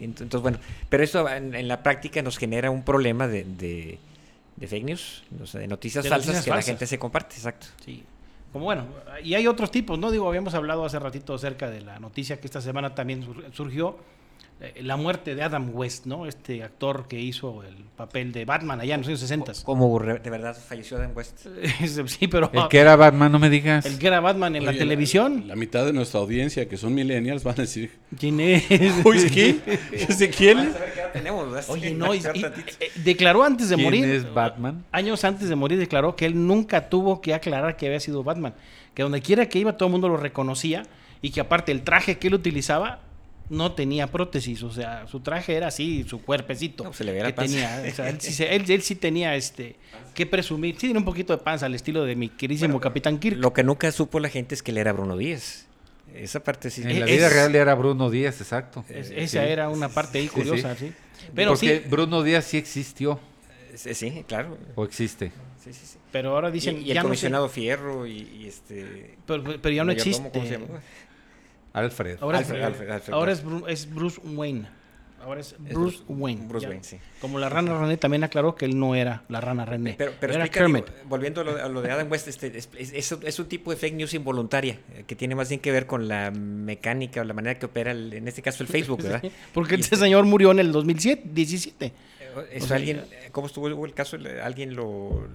Entonces, 0.00 0.40
bueno, 0.40 0.58
pero 0.88 1.02
eso 1.02 1.28
en, 1.28 1.68
la 1.68 1.82
práctica 1.82 2.22
nos 2.22 2.38
genera 2.38 2.70
un 2.70 2.82
problema 2.82 3.26
de, 3.26 3.44
de, 3.44 4.66
fake 4.66 4.84
news, 4.84 5.24
de 5.30 5.66
noticias 5.66 6.06
falsas 6.08 6.44
que 6.44 6.50
la 6.50 6.62
gente 6.62 6.86
se 6.86 6.98
comparte, 6.98 7.36
exacto. 7.36 7.66
Sí. 7.84 8.04
Como 8.52 8.64
bueno, 8.64 8.86
y 9.22 9.34
hay 9.34 9.46
otros 9.46 9.70
tipos, 9.70 9.98
¿no? 9.98 10.10
Digo, 10.10 10.26
habíamos 10.26 10.54
hablado 10.54 10.84
hace 10.84 10.98
ratito 10.98 11.34
acerca 11.34 11.68
de 11.68 11.82
la 11.82 11.98
noticia 11.98 12.40
que 12.40 12.46
esta 12.46 12.60
semana 12.60 12.94
también 12.94 13.26
surgió 13.52 13.98
la 14.80 14.96
muerte 14.96 15.36
de 15.36 15.42
Adam 15.42 15.70
West, 15.72 16.06
¿no? 16.06 16.26
Este 16.26 16.64
actor 16.64 17.06
que 17.06 17.20
hizo 17.20 17.62
el 17.62 17.76
papel 17.96 18.32
de 18.32 18.44
Batman 18.44 18.80
allá 18.80 18.94
en 18.94 19.02
los 19.02 19.08
años 19.08 19.20
60. 19.20 19.52
¿Cómo 19.62 19.96
de 20.00 20.30
verdad 20.30 20.56
falleció 20.56 20.96
Adam 20.96 21.12
West? 21.14 21.46
sí, 22.06 22.26
pero... 22.26 22.50
El 22.52 22.66
que 22.66 22.78
era 22.78 22.96
Batman, 22.96 23.30
no 23.30 23.38
me 23.38 23.50
digas. 23.50 23.86
El 23.86 23.98
que 24.00 24.08
era 24.08 24.18
Batman 24.18 24.56
en 24.56 24.64
la 24.64 24.72
televisión. 24.72 25.44
La, 25.46 25.54
mitad 25.54 25.86
de 25.86 25.92
nuestra 25.92 26.18
audiencia, 26.18 26.68
que 26.68 26.76
son 26.76 26.92
millennials, 26.92 27.44
van 27.44 27.54
a 27.54 27.62
decir... 27.62 27.92
¿Quién 28.18 28.40
es? 28.40 28.64
¿quién? 29.32 29.62
¿De 30.18 30.30
quién? 30.30 30.74
Oye, 31.68 31.94
no, 31.94 32.12
y, 32.12 32.18
eh, 32.18 32.90
declaró 32.96 33.44
antes 33.44 33.68
de 33.68 33.76
morir... 33.76 34.04
¿Quién 34.04 34.16
es 34.16 34.34
Batman? 34.34 34.84
Años 34.90 35.22
antes 35.22 35.48
de 35.48 35.54
morir 35.54 35.78
declaró 35.78 36.16
que 36.16 36.26
él 36.26 36.46
nunca 36.46 36.88
tuvo 36.88 37.20
que 37.20 37.32
aclarar 37.32 37.76
que 37.76 37.86
había 37.86 38.00
sido 38.00 38.24
Batman. 38.24 38.54
Que 38.94 39.04
donde 39.04 39.22
quiera 39.22 39.48
que 39.48 39.60
iba 39.60 39.76
todo 39.76 39.86
el 39.86 39.92
mundo 39.92 40.08
lo 40.08 40.16
reconocía 40.16 40.82
y 41.22 41.30
que 41.30 41.40
aparte 41.40 41.70
el 41.70 41.82
traje 41.82 42.18
que 42.18 42.26
él 42.26 42.34
utilizaba 42.34 43.02
no 43.50 43.72
tenía 43.72 44.06
prótesis, 44.08 44.62
o 44.62 44.70
sea, 44.70 45.06
su 45.06 45.20
traje 45.20 45.54
era 45.54 45.68
así, 45.68 46.04
su 46.08 46.22
cuerpecito. 46.22 46.92
se 46.92 47.04
le 47.04 47.12
veía 47.12 47.24
la 47.24 47.34
panza. 47.34 47.52
Tenía, 47.52 48.08
él, 48.50 48.82
sí, 48.82 48.94
tenía 48.94 49.34
este 49.36 49.76
que 50.14 50.26
presumir, 50.26 50.74
sí 50.74 50.80
tiene 50.80 50.98
un 50.98 51.04
poquito 51.04 51.36
de 51.36 51.42
panza 51.42 51.66
al 51.66 51.74
estilo 51.74 52.04
de 52.04 52.16
mi 52.16 52.28
queridísimo 52.28 52.80
Capitán 52.80 53.18
Kirk. 53.18 53.38
Lo 53.38 53.52
que 53.52 53.62
nunca 53.62 53.90
supo 53.92 54.20
la 54.20 54.28
gente 54.28 54.54
es 54.54 54.62
que 54.62 54.70
él 54.70 54.78
era 54.78 54.92
Bruno 54.92 55.16
Díaz. 55.16 55.66
Esa 56.14 56.42
parte 56.42 56.70
sí. 56.70 56.82
En 56.82 57.00
la 57.00 57.06
vida 57.06 57.28
real 57.28 57.54
era 57.54 57.74
Bruno 57.74 58.10
Díaz, 58.10 58.40
exacto. 58.40 58.84
esa 58.88 59.44
era 59.44 59.68
una 59.68 59.88
parte 59.88 60.18
ahí 60.18 60.28
curiosa, 60.28 60.74
sí. 60.74 60.92
Pero 61.34 61.52
Porque 61.52 61.84
Bruno 61.88 62.22
Díaz 62.22 62.44
sí 62.44 62.56
existió. 62.56 63.20
Sí, 63.74 64.24
claro. 64.26 64.58
¿O 64.74 64.84
existe? 64.84 65.30
Sí, 65.62 65.72
sí, 65.72 65.86
sí. 65.86 65.98
Pero 66.10 66.30
ahora 66.30 66.50
dicen. 66.50 66.80
Y, 66.84 66.90
el 66.90 67.00
comisionado 67.02 67.48
Fierro 67.48 68.06
y, 68.06 68.46
este. 68.46 69.16
Pero, 69.26 69.60
pero 69.60 69.74
ya 69.74 69.84
no 69.84 69.92
existe. 69.92 70.30
Alfred. 71.78 72.18
Ahora, 72.20 72.40
es, 73.32 73.42
es, 73.68 73.94
Bruce 73.94 74.20
Wayne. 74.24 74.68
Ahora 75.20 75.40
es 75.40 75.56
Bruce, 75.58 75.98
Wayne. 76.08 76.46
Bruce 76.46 76.68
Wayne, 76.68 76.84
sí. 76.84 76.98
Como 77.20 77.38
la 77.38 77.48
rana 77.48 77.78
René 77.78 77.96
también 77.96 78.22
aclaró 78.22 78.54
que 78.54 78.64
él 78.64 78.78
no 78.78 78.94
era 78.94 79.24
la 79.28 79.40
rana 79.40 79.64
René. 79.64 79.94
Pero, 79.98 80.12
pero 80.18 80.34
era 80.34 80.48
Kermit. 80.48 80.86
volviendo 81.06 81.40
a 81.40 81.68
lo, 81.68 81.82
de 81.82 81.90
Adam 81.90 82.10
West, 82.10 82.28
este, 82.28 82.56
es, 82.56 83.38
un 83.38 83.46
tipo 83.46 83.70
de 83.70 83.76
fake 83.76 83.94
news 83.94 84.14
involuntaria 84.14 84.78
eh, 84.94 85.04
que 85.06 85.16
tiene 85.16 85.34
más 85.34 85.48
bien 85.48 85.60
que 85.60 85.72
ver 85.72 85.86
con 85.86 86.06
la 86.06 86.30
mecánica 86.30 87.20
o 87.20 87.24
la 87.24 87.34
manera 87.34 87.58
que 87.58 87.66
opera, 87.66 87.90
en 87.90 88.28
este 88.28 88.42
caso, 88.42 88.62
el 88.62 88.68
Facebook, 88.68 89.02
¿verdad? 89.02 89.22
porque 89.52 89.74
este 89.74 89.96
señor 89.96 90.24
murió 90.24 90.52
en 90.52 90.60
el 90.60 90.70
2017. 90.70 91.28
17. 91.32 91.86
Eh, 91.86 91.92
eso 92.52 92.74
alguien, 92.74 93.04
¿Cómo 93.32 93.48
estuvo 93.48 93.84
el 93.84 93.94
caso? 93.94 94.16
¿Alguien 94.42 94.76
lo...? 94.76 95.26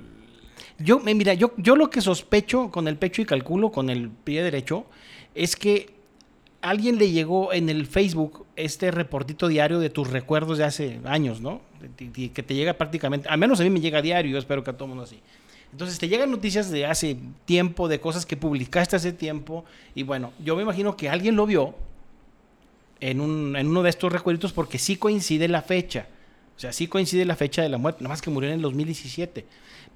Yo, 0.80 1.00
mira, 1.00 1.34
yo, 1.34 1.54
yo 1.58 1.76
lo 1.76 1.90
que 1.90 2.02
sospecho 2.02 2.72
con 2.72 2.88
el 2.88 2.98
pecho 2.98 3.22
y 3.22 3.26
calculo 3.26 3.72
con 3.72 3.90
el 3.90 4.10
pie 4.10 4.44
derecho 4.44 4.86
es 5.36 5.56
que 5.56 5.94
alguien 6.64 6.98
le 6.98 7.12
llegó 7.12 7.54
en 7.54 7.70
el 7.70 7.86
Facebook 7.86 8.46
este 8.56 8.90
reportito 8.90 9.48
diario 9.48 9.80
de 9.80 9.90
tus 9.90 10.10
recuerdos 10.10 10.58
de 10.58 10.64
hace 10.64 11.00
años, 11.04 11.42
¿no? 11.42 11.62
Que 11.98 12.44
te 12.44 12.56
llega 12.56 12.74
prácticamente, 12.74 13.28
al 13.28 13.38
menos 13.38 13.60
a 13.60 13.64
mí 13.64 13.70
me 13.70 13.82
llega 13.82 14.02
diario, 14.02 14.32
yo 14.32 14.38
espero 14.40 14.64
que 14.64 14.72
a 14.72 14.74
todo 14.74 14.88
mundo 14.88 15.04
así. 15.04 15.20
Entonces 15.74 16.00
te 16.00 16.08
llegan 16.08 16.32
noticias 16.32 16.72
de 16.72 16.86
hace 16.86 17.18
tiempo, 17.46 17.88
de 17.88 18.00
cosas 18.00 18.26
que 18.26 18.38
publicaste 18.38 18.96
hace 18.96 19.12
tiempo, 19.12 19.66
y 19.94 20.04
bueno, 20.04 20.32
yo 20.44 20.56
me 20.56 20.62
imagino 20.62 20.96
que 20.96 21.10
alguien 21.10 21.36
lo 21.36 21.46
vio 21.46 21.76
en, 23.02 23.20
un, 23.20 23.56
en 23.58 23.68
uno 23.68 23.84
de 23.84 23.90
estos 23.90 24.12
recuerditos 24.14 24.54
porque 24.54 24.80
sí 24.80 24.96
coincide 24.96 25.50
la 25.50 25.62
fecha. 25.62 26.08
O 26.56 26.60
sea, 26.60 26.72
sí 26.72 26.88
coincide 26.88 27.26
la 27.26 27.36
fecha 27.36 27.62
de 27.62 27.70
la 27.70 27.78
muerte, 27.78 28.04
nada 28.04 28.14
más 28.14 28.22
que 28.22 28.30
murió 28.30 28.50
en 28.50 28.56
el 28.56 28.62
2017. 28.62 29.46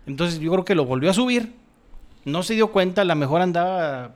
Entonces 0.06 0.40
yo 0.40 0.52
creo 0.52 0.66
que 0.66 0.76
lo 0.76 0.86
volvió 0.86 1.12
a 1.12 1.14
subir. 1.14 1.54
No 2.27 2.43
se 2.43 2.55
dio 2.55 2.67
cuenta, 2.74 3.03
a 3.03 3.05
lo 3.05 3.15
mejor 3.15 3.41
andaba 3.41 4.13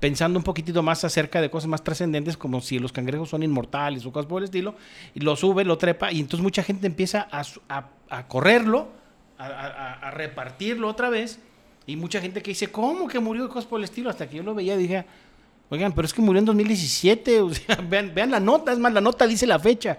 pensando 0.00 0.38
un 0.38 0.42
poquitito 0.42 0.82
más 0.82 1.04
acerca 1.04 1.40
de 1.42 1.50
cosas 1.50 1.68
más 1.68 1.84
trascendentes, 1.84 2.36
como 2.38 2.60
si 2.62 2.78
los 2.78 2.92
cangrejos 2.92 3.28
son 3.28 3.42
inmortales 3.42 4.06
o 4.06 4.10
cosas 4.12 4.26
por 4.26 4.40
el 4.40 4.44
estilo, 4.44 4.74
y 5.14 5.20
lo 5.20 5.36
sube, 5.36 5.62
lo 5.64 5.76
trepa, 5.76 6.10
y 6.12 6.20
entonces 6.20 6.42
mucha 6.42 6.62
gente 6.62 6.86
empieza 6.86 7.28
a, 7.30 7.42
a- 7.68 7.88
a 8.08 8.26
correrlo, 8.26 8.88
a, 9.36 9.44
a- 9.46 10.10
repartirlo 10.12 10.88
otra 10.88 11.10
vez, 11.10 11.40
y 11.86 11.96
mucha 11.96 12.20
gente 12.22 12.42
que 12.42 12.52
dice, 12.52 12.68
¿cómo 12.68 13.06
que 13.06 13.20
murió? 13.20 13.44
y 13.44 13.48
Cosas 13.48 13.66
por 13.66 13.80
el 13.80 13.84
estilo, 13.84 14.08
hasta 14.08 14.28
que 14.30 14.36
yo 14.38 14.42
lo 14.42 14.54
veía 14.54 14.76
dije, 14.76 15.04
oigan, 15.68 15.92
pero 15.92 16.06
es 16.06 16.14
que 16.14 16.22
murió 16.22 16.38
en 16.38 16.46
2017, 16.46 17.40
o 17.42 17.52
sea, 17.52 17.76
vean, 17.86 18.12
vean 18.14 18.30
la 18.30 18.40
nota, 18.40 18.72
es 18.72 18.78
más, 18.78 18.94
la 18.94 19.02
nota 19.02 19.26
dice 19.26 19.46
la 19.46 19.58
fecha. 19.58 19.98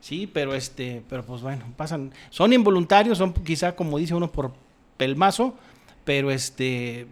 Sí, 0.00 0.26
pero 0.26 0.54
este, 0.54 1.02
pero 1.08 1.22
pues 1.24 1.42
bueno, 1.42 1.64
pasan, 1.76 2.12
son 2.30 2.52
involuntarios, 2.54 3.18
son 3.18 3.34
quizá 3.34 3.76
como 3.76 3.98
dice 3.98 4.14
uno 4.14 4.30
por 4.32 4.52
pelmazo, 4.96 5.54
pero 6.04 6.30
este, 6.30 7.06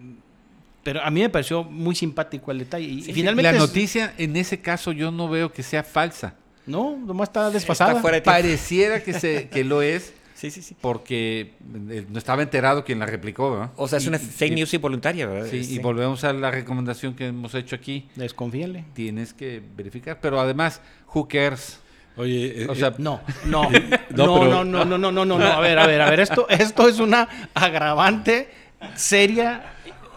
pero 0.83 1.03
a 1.03 1.11
mí 1.11 1.21
me 1.21 1.29
pareció 1.31 1.65
muy 1.65 1.95
simpático 1.95 2.51
el 2.51 2.59
detalle. 2.61 2.87
Y, 2.87 3.03
finalmente 3.03 3.51
la 3.53 3.57
es- 3.59 3.63
noticia 3.63 4.15
en 4.19 4.37
ese 4.37 4.61
caso 4.61 4.93
yo 4.93 5.11
no 5.11 5.29
veo 5.29 5.53
que 5.53 5.63
sea 5.63 5.83
falsa. 5.85 6.35
no, 6.67 6.97
nomás 6.97 7.29
está 7.29 7.51
desfasada. 7.51 7.91
Está 7.93 8.01
fuera 8.03 8.17
de. 8.17 8.23
Pareciera 8.23 9.03
que, 9.03 9.13
se, 9.15 9.49
que 9.49 9.65
lo 9.65 9.83
es 9.83 10.13
Sí, 10.35 10.51
sí, 10.51 10.61
sí. 10.61 10.75
porque 10.81 11.53
eh, 11.91 12.05
no 12.11 12.19
estaba 12.19 12.43
enterado 12.43 12.85
quien 12.85 12.99
la 12.99 13.07
replicó. 13.07 13.53
¿verdad? 13.53 13.71
O 13.77 13.87
sea, 13.87 13.99
es 13.99 14.05
Y- 14.05 14.09
una 14.09 14.17
y- 14.17 14.21
fake 14.21 14.55
news 14.55 14.75
involuntaria, 14.75 15.27
¿verdad? 15.27 15.49
Sí, 15.49 15.65
y 15.75 15.79
volvemos 15.79 16.25
a 16.25 16.33
la 16.33 16.51
recomendación 16.51 17.15
que 17.15 17.29
hemos 17.29 17.55
hecho 17.55 17.77
aquí. 17.77 18.09
Desconfíenle. 18.17 18.85
Tienes 18.93 19.33
que 19.35 19.63
verificar. 19.77 20.19
Pero 20.21 20.41
además, 20.41 20.81
who 21.15 21.29
cares? 21.29 21.79
Oye, 22.17 22.65
eh, 22.65 22.67
O 22.69 22.75
sea, 22.75 22.89
eh, 22.89 22.95
No, 22.99 23.21
no, 23.47 23.71
no, 23.71 23.71
No, 23.71 23.81
pero- 24.11 24.49
no, 24.51 24.65
no, 24.65 24.85
no, 24.85 24.99
no, 24.99 25.13
no, 25.13 25.25
no, 25.25 25.39
no. 25.39 25.47
A 25.47 25.61
ver, 25.61 25.79
a 25.79 25.87
ver, 25.87 26.01
a 26.01 26.11
ver, 26.11 26.19
esto, 26.21 26.47
esto 26.49 26.89
es 26.89 26.99
una 26.99 27.29
agravante 27.55 28.49
seria. 28.97 29.69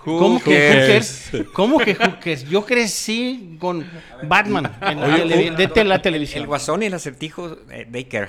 ¿Cómo 0.04 0.40
que 0.40 0.52
hookers? 0.52 1.32
¿Cómo 1.54 1.80
que 1.80 1.96
hookers? 1.96 2.48
Yo 2.48 2.64
crecí 2.64 3.58
con 3.60 3.84
Batman 4.28 4.72
en 4.82 5.00
la, 5.00 5.08
Oye, 5.08 5.24
tele- 5.26 5.56
de 5.56 5.68
te- 5.68 5.84
la 5.84 5.96
El 5.96 6.02
televisión. 6.04 6.46
guasón 6.46 6.84
y 6.84 6.86
el 6.86 6.94
acertijo, 6.94 7.58
eh, 7.72 7.88
they 7.92 8.04
care. 8.06 8.28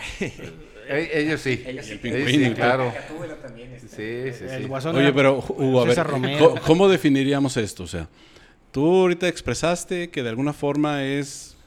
eh, 0.88 1.11
ellos 1.12 1.40
sí. 1.43 1.62
Ellos 1.66 1.85
sí. 1.85 1.93
Ellos 1.93 2.00
pingüino. 2.00 2.49
sí, 2.49 2.55
claro. 2.55 2.95
también. 3.43 3.73
este. 3.73 4.33
Sí, 4.33 4.38
sí, 4.38 4.45
sí. 4.49 4.55
El 4.55 4.69
guasón 4.69 4.97
Oye, 4.97 5.05
era 5.09 5.14
pero 5.14 5.45
Hugo, 5.49 5.81
a 5.83 5.85
ver, 5.85 5.90
César 5.93 6.07
Romero. 6.11 6.49
¿cómo, 6.50 6.61
cómo 6.62 6.88
definiríamos 6.88 7.59
esto? 7.59 7.83
O 7.83 7.87
sea, 7.87 8.09
tú 8.73 8.87
ahorita 9.02 9.28
expresaste 9.28 10.09
que 10.09 10.23
de 10.23 10.31
alguna 10.31 10.55
forma 10.55 11.05
es, 11.05 11.59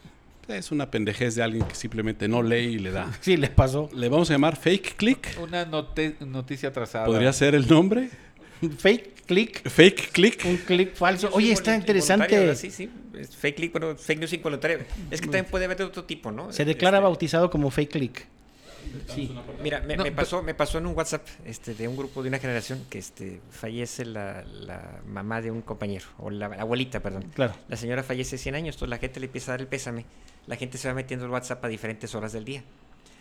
es 0.48 0.72
una 0.72 0.90
pendejez 0.90 1.36
de 1.36 1.44
alguien 1.44 1.66
que 1.66 1.76
simplemente 1.76 2.28
no 2.28 2.42
lee 2.42 2.66
y 2.76 2.80
le 2.80 2.90
da. 2.90 3.12
Sí, 3.22 3.38
les 3.38 3.52
pasó. 3.52 3.92
¿Le 3.94 4.10
vamos 4.10 4.28
a 4.32 4.34
llamar 4.34 4.56
fake 4.56 4.96
click? 4.96 5.38
Una 5.40 5.66
note- 5.66 6.16
noticia 6.22 6.70
atrasada. 6.70 7.06
¿Podría 7.06 7.32
ser 7.32 7.54
el 7.54 7.68
nombre? 7.68 8.10
Fake 8.78 9.14
click, 9.26 9.68
Fake 9.70 10.12
click. 10.12 10.44
un 10.46 10.58
click 10.58 10.96
falso. 10.96 11.30
Oye, 11.34 11.52
está 11.52 11.76
Involuntario, 11.76 11.80
interesante. 11.80 12.56
Sí, 12.56 12.72
sí. 12.72 12.90
Es 13.18 13.36
fake 13.36 13.56
click, 13.56 13.72
pero 13.72 13.96
fake 13.98 14.20
news 14.20 14.34
involuntaria. 14.34 14.86
Es 15.12 15.20
que 15.22 15.28
también 15.28 15.46
puede 15.46 15.66
haber 15.66 15.78
de 15.78 15.84
otro 15.86 16.04
tipo, 16.06 16.32
¿no? 16.32 16.52
Se 16.52 16.66
declara 16.66 16.98
Este, 16.98 17.04
bautizado 17.04 17.50
como 17.50 17.70
fake 17.70 17.92
click. 17.92 18.26
Sí. 19.14 19.36
Mira, 19.62 19.82
me, 19.82 19.96
No, 19.98 20.04
me 20.04 20.12
pero- 20.12 20.16
pasó, 20.16 20.42
me 20.42 20.54
pasó 20.56 20.78
en 20.80 20.88
un 20.88 20.96
WhatsApp 20.96 21.28
este, 21.46 21.76
de 21.76 21.88
un 21.88 21.96
grupo 21.96 22.24
de 22.24 22.30
una 22.30 22.40
generación 22.40 22.84
que 22.90 22.98
este, 22.98 23.40
fallece 23.52 24.04
la, 24.06 24.44
la 24.46 25.02
mamá 25.06 25.42
de 25.42 25.52
un 25.52 25.62
compañero, 25.62 26.06
o 26.18 26.30
la, 26.30 26.48
la 26.48 26.62
abuelita, 26.62 27.00
perdón. 27.02 27.26
Claro. 27.36 27.54
La 27.68 27.78
señora 27.78 28.02
fallece 28.04 28.38
100 28.38 28.56
años, 28.56 28.76
entonces 28.76 28.90
la 28.90 28.98
gente 28.98 29.20
le 29.20 29.28
empieza 29.28 29.52
a 29.52 29.54
dar 29.54 29.62
el 29.62 29.68
pésame. 29.68 30.06
La 30.48 30.56
gente 30.56 30.78
se 30.80 30.88
va 30.88 30.94
metiendo 30.96 31.26
el 31.26 31.32
WhatsApp 31.32 31.64
a 31.64 31.68
diferentes 31.68 32.16
horas 32.16 32.32
del 32.34 32.46
día. 32.46 32.64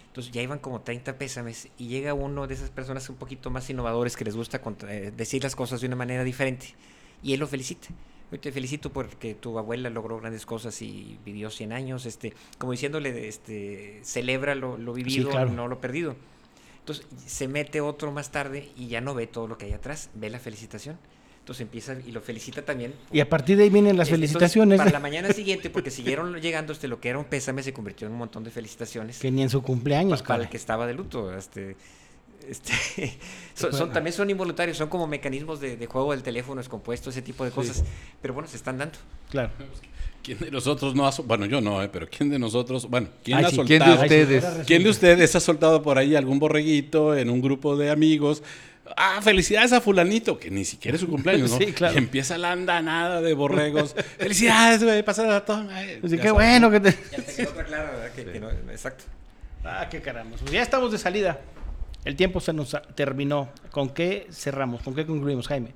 Entonces 0.09 0.33
ya 0.33 0.43
iban 0.43 0.59
como 0.59 0.81
30 0.81 1.17
pésames 1.17 1.69
y 1.79 1.89
llega 1.89 2.15
uno 2.15 2.47
de 2.47 2.55
esas 2.55 2.71
personas 2.71 3.09
un 3.09 3.17
poquito 3.17 3.51
más 3.51 3.69
innovadores 3.71 4.17
que 4.17 4.25
les 4.25 4.35
gusta 4.35 4.61
eh, 4.89 5.13
decir 5.17 5.43
las 5.43 5.55
cosas 5.55 5.81
de 5.81 5.87
una 5.87 5.97
manera 5.97 6.25
diferente 6.25 6.75
y 7.23 7.35
él 7.35 7.41
lo 7.41 7.47
felicita. 7.47 7.89
Yo 8.31 8.39
te 8.39 8.53
felicito 8.53 8.93
porque 8.93 9.35
tu 9.35 9.59
abuela 9.59 9.89
logró 9.89 10.19
grandes 10.19 10.45
cosas 10.45 10.83
y 10.83 11.19
vivió 11.25 11.51
100 11.51 11.73
años, 11.73 12.05
este, 12.05 12.35
como 12.59 12.73
diciéndole, 12.73 13.27
este, 13.27 14.01
celebra 14.03 14.55
lo, 14.55 14.77
lo 14.77 14.93
vivido, 14.93 15.31
claro. 15.31 15.51
no 15.51 15.67
lo 15.67 15.81
perdido. 15.81 16.15
Entonces 16.81 17.07
se 17.27 17.49
mete 17.49 17.81
otro 17.81 18.13
más 18.13 18.31
tarde 18.31 18.71
y 18.77 18.89
ya 18.89 19.01
no 19.01 19.15
ve 19.15 19.27
todo 19.27 19.47
lo 19.47 19.57
que 19.57 19.67
hay 19.67 19.73
atrás, 19.73 20.11
ve 20.15 20.31
la 20.31 20.39
felicitación. 20.39 20.99
Entonces 21.49 21.63
empieza 21.63 21.97
y 22.07 22.13
lo 22.13 22.21
felicita 22.21 22.61
también. 22.63 22.93
Y 23.11 23.21
a 23.21 23.29
partir 23.31 23.57
de 23.57 23.63
ahí 23.65 23.71
vienen 23.71 23.97
las 23.97 24.09
entonces, 24.09 24.33
felicitaciones. 24.33 24.77
para 24.77 24.91
la 24.91 25.01
mañana 25.09 25.33
siguiente, 25.33 25.71
porque 25.71 25.91
siguieron 25.91 26.39
llegando, 26.43 26.75
este, 26.75 26.89
lo 26.89 27.01
que 27.01 27.09
era 27.09 27.19
un 27.19 27.25
pésame 27.25 27.63
se 27.63 27.73
convirtió 27.73 28.07
en 28.07 28.13
un 28.13 28.19
montón 28.19 28.45
de 28.45 28.51
felicitaciones 28.51 29.19
Que 29.19 29.31
ni 29.31 29.41
en 29.41 29.49
su 29.49 29.63
cumpleaños, 29.63 30.23
para 30.23 30.43
el 30.43 30.51
que 30.51 30.59
estaba 30.59 30.87
de 30.87 30.93
luto. 30.93 31.35
Este, 31.35 31.75
este, 32.47 32.75
son, 33.55 33.73
son- 33.73 33.91
también 33.95 34.13
son 34.13 34.29
involuntarios, 34.29 34.77
son 34.77 34.91
como 34.91 35.07
mecanismos 35.07 35.59
de, 35.59 35.79
de 35.79 35.87
juego 35.87 36.13
del 36.13 36.23
teléfono 36.23 36.61
descompuesto, 36.61 37.09
ese 37.09 37.23
tipo 37.23 37.47
de 37.47 37.51
cosas. 37.51 37.83
Pero 38.21 38.35
bueno, 38.35 38.47
se 38.47 38.59
están 38.59 38.77
dando. 38.77 38.99
Claro. 39.31 39.51
¿Quién 40.23 40.39
de 40.41 40.51
nosotros 40.51 40.95
no 40.95 41.07
ha 41.07 41.13
sol- 41.13 41.25
Bueno, 41.27 41.47
yo 41.47 41.63
no, 41.63 41.83
eh, 41.83 41.89
pero 41.91 42.07
¿quién 42.11 42.29
de 42.29 42.39
nosotros? 42.39 42.87
Bueno, 42.91 43.09
¿quién 43.25 43.39
Ay, 43.39 43.45
ha 43.47 43.49
sí, 43.49 43.57
¿Quién 43.67 43.79
de 43.79 43.87
soltado? 43.87 44.03
ustedes? 44.03 44.45
¿Quién 44.67 44.83
de 44.83 44.91
ustedes 44.91 45.35
ha 45.35 45.41
soltado 45.41 45.81
por 45.83 45.97
ahí 45.97 46.15
algún 46.15 46.39
borreguito 46.39 47.17
en 47.17 47.31
un 47.31 47.41
grupo 47.41 47.75
de 47.79 47.89
amigos? 47.91 48.43
Ah, 48.97 49.21
felicidades 49.23 49.73
a 49.73 49.81
fulanito, 49.81 50.39
que 50.39 50.51
ni 50.51 50.65
siquiera 50.65 50.95
es 50.97 51.01
su 51.01 51.09
cumpleaños, 51.09 51.51
¿no? 51.53 51.59
Sí, 51.59 51.73
claro. 51.73 51.95
Y 51.95 51.99
empieza 51.99 52.39
la 52.39 52.53
andanada 52.53 53.21
de 53.21 53.35
borregos. 53.35 53.95
felicidades, 54.19 54.83
güey, 54.83 55.03
pasar 55.03 55.31
a 55.31 55.45
todo. 55.45 55.67
Ay, 55.71 56.01
Así 56.05 56.17
que 56.17 56.29
sabes. 56.29 56.33
bueno 56.33 56.71
que 56.71 56.81
te... 56.81 56.91
Ya 57.13 57.23
te 57.23 57.35
quedó 57.35 57.51
otra 57.51 57.65
clara, 57.65 57.91
¿verdad? 57.91 58.13
Que- 58.13 58.25
que 58.25 58.41
no- 58.41 58.51
exacto. 58.51 59.05
Ah, 59.65 59.89
qué 59.91 60.01
caramba. 60.01 60.37
Pues 60.39 60.51
ya 60.51 60.63
estamos 60.63 60.93
de 60.93 60.99
salida. 60.99 61.41
El 62.05 62.17
tiempo 62.17 62.41
se 62.41 62.53
nos 62.53 62.77
terminó. 62.95 63.51
¿Con 63.71 63.91
qué 63.91 64.27
cerramos? 64.31 64.83
¿Con 64.83 64.95
qué 64.95 65.05
concluimos, 65.05 65.49
Jaime? 65.49 65.73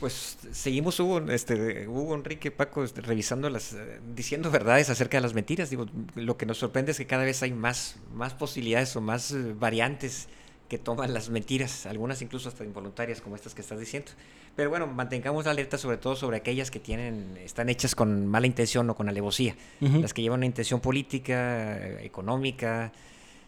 Pues 0.00 0.36
seguimos 0.52 1.00
Hugo, 1.00 1.20
este, 1.30 1.88
Hugo, 1.88 2.14
Enrique, 2.14 2.50
Paco, 2.50 2.84
este, 2.84 3.00
revisando 3.00 3.48
las, 3.48 3.72
eh, 3.72 3.98
diciendo 4.14 4.50
verdades 4.50 4.90
acerca 4.90 5.16
de 5.16 5.22
las 5.22 5.32
mentiras. 5.32 5.70
Digo, 5.70 5.86
lo 6.16 6.36
que 6.36 6.44
nos 6.44 6.58
sorprende 6.58 6.92
es 6.92 6.98
que 6.98 7.06
cada 7.06 7.24
vez 7.24 7.42
hay 7.42 7.52
más, 7.52 7.96
más 8.12 8.34
posibilidades 8.34 8.94
o 8.96 9.00
más 9.00 9.30
eh, 9.32 9.54
variantes 9.58 10.28
que 10.68 10.78
toman 10.78 11.14
las 11.14 11.30
mentiras, 11.30 11.86
algunas 11.86 12.22
incluso 12.22 12.48
hasta 12.48 12.64
involuntarias 12.64 13.20
como 13.20 13.36
estas 13.36 13.54
que 13.54 13.60
estás 13.60 13.78
diciendo. 13.78 14.12
Pero 14.54 14.70
bueno, 14.70 14.86
mantengamos 14.86 15.44
la 15.44 15.52
alerta 15.52 15.78
sobre 15.78 15.96
todo 15.98 16.16
sobre 16.16 16.38
aquellas 16.38 16.70
que 16.70 16.80
tienen, 16.80 17.36
están 17.42 17.68
hechas 17.68 17.94
con 17.94 18.26
mala 18.26 18.46
intención 18.46 18.88
o 18.90 18.94
con 18.94 19.08
alevosía, 19.08 19.54
las 19.80 20.12
que 20.12 20.22
llevan 20.22 20.40
una 20.40 20.46
intención 20.46 20.80
política, 20.80 22.00
económica, 22.02 22.92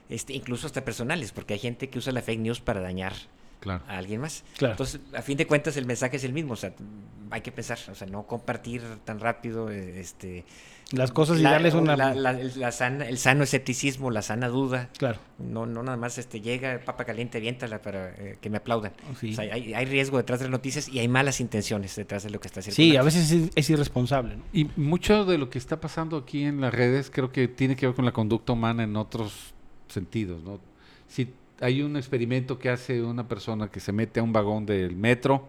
este, 0.09 0.33
incluso 0.33 0.67
hasta 0.67 0.85
personales, 0.85 1.33
porque 1.33 1.55
hay 1.55 1.61
gente 1.61 1.89
que 1.89 1.99
usa 1.99 2.13
la 2.13 2.23
fake 2.23 2.41
news 2.41 2.61
para 2.61 2.81
dañar 2.81 3.15
Claro. 3.61 3.83
a 3.88 3.99
alguien 3.99 4.21
más. 4.21 4.45
Claro. 4.57 4.73
Entonces, 4.75 5.00
a 5.15 5.23
fin 5.23 5.37
de 5.37 5.47
cuentas, 5.47 5.77
el 5.77 5.85
mensaje 5.87 6.17
es 6.17 6.25
el 6.25 6.33
mismo. 6.33 6.53
O 6.53 6.57
sea, 6.57 6.73
hay 7.31 7.41
que 7.41 7.53
pensar, 7.53 7.79
o 7.91 7.95
sea, 7.95 8.07
no 8.07 8.23
compartir 8.27 8.83
tan 9.05 9.19
rápido 9.21 9.69
eh, 9.71 10.00
este, 10.00 10.45
Las 10.93 11.11
cosas 11.12 11.38
y 11.38 11.43
la- 11.43 11.50
darles 11.53 11.75
una... 11.75 11.97
la- 11.97 12.15
la- 12.15 12.31
el, 12.41 12.59
la 12.59 12.73
sana- 12.73 13.07
el 13.07 13.19
sano 13.19 13.43
escepticismo, 13.45 14.11
la 14.11 14.23
sana 14.23 14.49
duda. 14.49 14.88
Claro. 14.97 15.19
No, 15.38 15.67
no 15.67 15.83
nada 15.83 15.97
más 15.99 16.17
este, 16.19 16.41
llega, 16.41 16.81
papa 16.85 17.05
caliente, 17.05 17.37
aviéntala 17.38 17.83
para 17.83 18.11
eh, 18.15 18.38
que 18.41 18.49
me 18.49 18.57
aplaudan. 18.59 18.93
Sí. 19.21 19.33
O 19.33 19.35
sea, 19.35 19.53
hay, 19.53 19.75
hay 19.75 19.85
riesgo 19.85 20.17
detrás 20.17 20.38
de 20.41 20.47
las 20.47 20.53
noticias 20.53 20.88
y 20.88 21.00
hay 21.00 21.09
malas 21.09 21.41
intenciones 21.41 21.95
detrás 21.97 22.23
de 22.23 22.31
lo 22.31 22.41
que 22.41 22.49
está 22.49 22.62
Sí, 22.62 22.71
circulando. 22.71 23.00
a 23.00 23.05
veces 23.05 23.31
es, 23.33 23.50
es 23.55 23.69
irresponsable. 23.71 24.37
¿no? 24.37 24.45
Y 24.53 24.65
mucho 24.77 25.25
de 25.27 25.37
lo 25.37 25.50
que 25.50 25.59
está 25.59 25.81
pasando 25.81 26.17
aquí 26.17 26.45
en 26.45 26.61
las 26.62 26.73
redes 26.73 27.11
creo 27.11 27.31
que 27.33 27.49
tiene 27.49 27.77
que 27.77 27.87
ver 27.87 27.95
con 27.95 28.05
la 28.07 28.12
conducta 28.12 28.53
humana 28.55 28.85
en 28.85 28.97
otros 28.97 29.53
sentidos, 29.88 30.43
¿no? 30.43 30.61
Si 31.09 31.33
hay 31.61 31.83
un 31.83 31.97
experimento 31.97 32.59
que 32.59 32.71
hace 32.71 33.03
una 33.03 33.27
persona 33.29 33.71
que 33.71 33.81
se 33.81 33.93
mete 33.93 34.21
a 34.21 34.23
un 34.23 34.33
vagón 34.33 34.67
del 34.67 34.97
metro, 34.97 35.49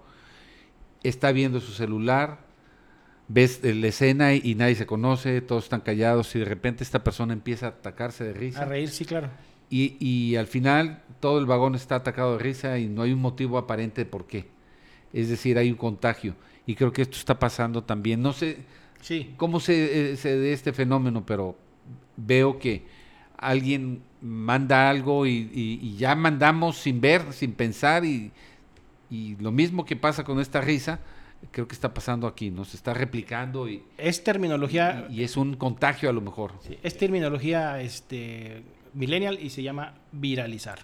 está 1.03 1.31
viendo 1.31 1.59
su 1.59 1.71
celular, 1.71 2.39
ves 3.27 3.61
eh, 3.63 3.73
la 3.75 3.87
escena 3.87 4.33
y, 4.33 4.41
y 4.43 4.55
nadie 4.55 4.75
se 4.75 4.85
conoce, 4.85 5.41
todos 5.41 5.65
están 5.65 5.81
callados 5.81 6.35
y 6.35 6.39
de 6.39 6.45
repente 6.45 6.83
esta 6.83 7.03
persona 7.03 7.33
empieza 7.33 7.67
a 7.67 7.69
atacarse 7.69 8.23
de 8.23 8.33
risa. 8.33 8.63
A 8.63 8.65
reír, 8.65 8.89
sí, 8.89 9.05
claro. 9.05 9.29
Y, 9.69 9.97
y 9.99 10.35
al 10.35 10.47
final 10.47 11.03
todo 11.19 11.37
el 11.39 11.45
vagón 11.45 11.75
está 11.75 11.95
atacado 11.95 12.37
de 12.37 12.43
risa 12.43 12.79
y 12.79 12.87
no 12.87 13.03
hay 13.03 13.13
un 13.13 13.21
motivo 13.21 13.57
aparente 13.57 14.01
de 14.03 14.05
por 14.09 14.25
qué. 14.25 14.47
Es 15.13 15.29
decir, 15.29 15.57
hay 15.57 15.69
un 15.69 15.77
contagio. 15.77 16.35
Y 16.65 16.75
creo 16.75 16.91
que 16.91 17.03
esto 17.03 17.17
está 17.17 17.37
pasando 17.37 17.83
también. 17.83 18.21
No 18.21 18.33
sé 18.33 18.57
Sí. 19.01 19.33
cómo 19.37 19.59
se, 19.59 20.11
eh, 20.11 20.17
se 20.17 20.37
dé 20.37 20.53
este 20.53 20.73
fenómeno, 20.73 21.23
pero 21.25 21.55
veo 22.17 22.57
que 22.59 22.83
alguien 23.39 24.01
manda 24.21 24.89
algo 24.89 25.25
y, 25.25 25.49
y- 25.53 25.79
y 25.81 25.95
ya 25.97 26.13
mandamos 26.15 26.77
sin 26.77 26.99
ver, 27.01 27.31
sin 27.33 27.53
pensar 27.53 28.03
y, 28.05 28.31
y 29.09 29.35
lo 29.37 29.51
mismo 29.51 29.85
que 29.85 29.95
pasa 29.95 30.23
con 30.23 30.39
esta 30.39 30.61
risa, 30.61 30.99
creo 31.51 31.67
que 31.67 31.73
está 31.73 31.93
pasando 31.93 32.27
aquí, 32.27 32.51
¿no? 32.51 32.65
Se 32.65 32.75
está 32.75 32.93
replicando 32.93 33.67
y, 33.69 33.81
Es 33.97 34.23
terminología... 34.23 35.07
y 35.09 35.23
es 35.23 35.37
un 35.37 35.55
contagio 35.55 36.09
a 36.09 36.13
lo 36.13 36.21
mejor. 36.21 36.53
sí, 36.67 36.77
es 36.83 36.97
terminología 36.97 37.81
este, 37.81 38.61
millennial 38.93 39.39
y 39.41 39.49
se 39.49 39.63
llama 39.63 39.93
viralizar. 40.11 40.79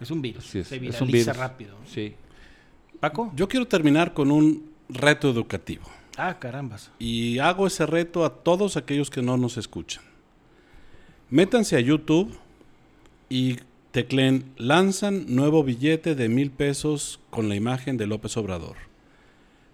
Es 0.00 0.10
un 0.10 0.20
virus. 0.20 0.46
Es, 0.54 0.66
se 0.68 0.74
es 0.76 0.80
viraliza 0.80 1.04
un 1.04 1.10
virus. 1.12 1.36
rápido. 1.36 1.76
Sí. 1.86 2.14
Paco. 3.00 3.32
Yo 3.36 3.46
quiero 3.48 3.66
terminar 3.68 4.12
con 4.14 4.30
un 4.32 4.70
reto 4.88 5.30
educativo. 5.30 5.84
Ah, 6.16 6.38
carambas. 6.38 6.90
Y 6.98 7.38
hago 7.38 7.66
ese 7.66 7.86
reto 7.86 8.24
a 8.24 8.34
todos 8.42 8.76
aquellos 8.76 9.10
que 9.10 9.22
no 9.22 9.36
nos 9.36 9.56
escuchan. 9.56 10.02
Métanse 11.30 11.76
a 11.76 11.80
YouTube 11.80 12.36
y 13.30 13.56
tecleen 13.92 14.52
lanzan 14.58 15.24
nuevo 15.34 15.64
billete 15.64 16.14
de 16.14 16.28
mil 16.28 16.50
pesos 16.50 17.18
con 17.30 17.48
la 17.48 17.54
imagen 17.54 17.96
de 17.96 18.06
López 18.06 18.36
Obrador. 18.36 18.76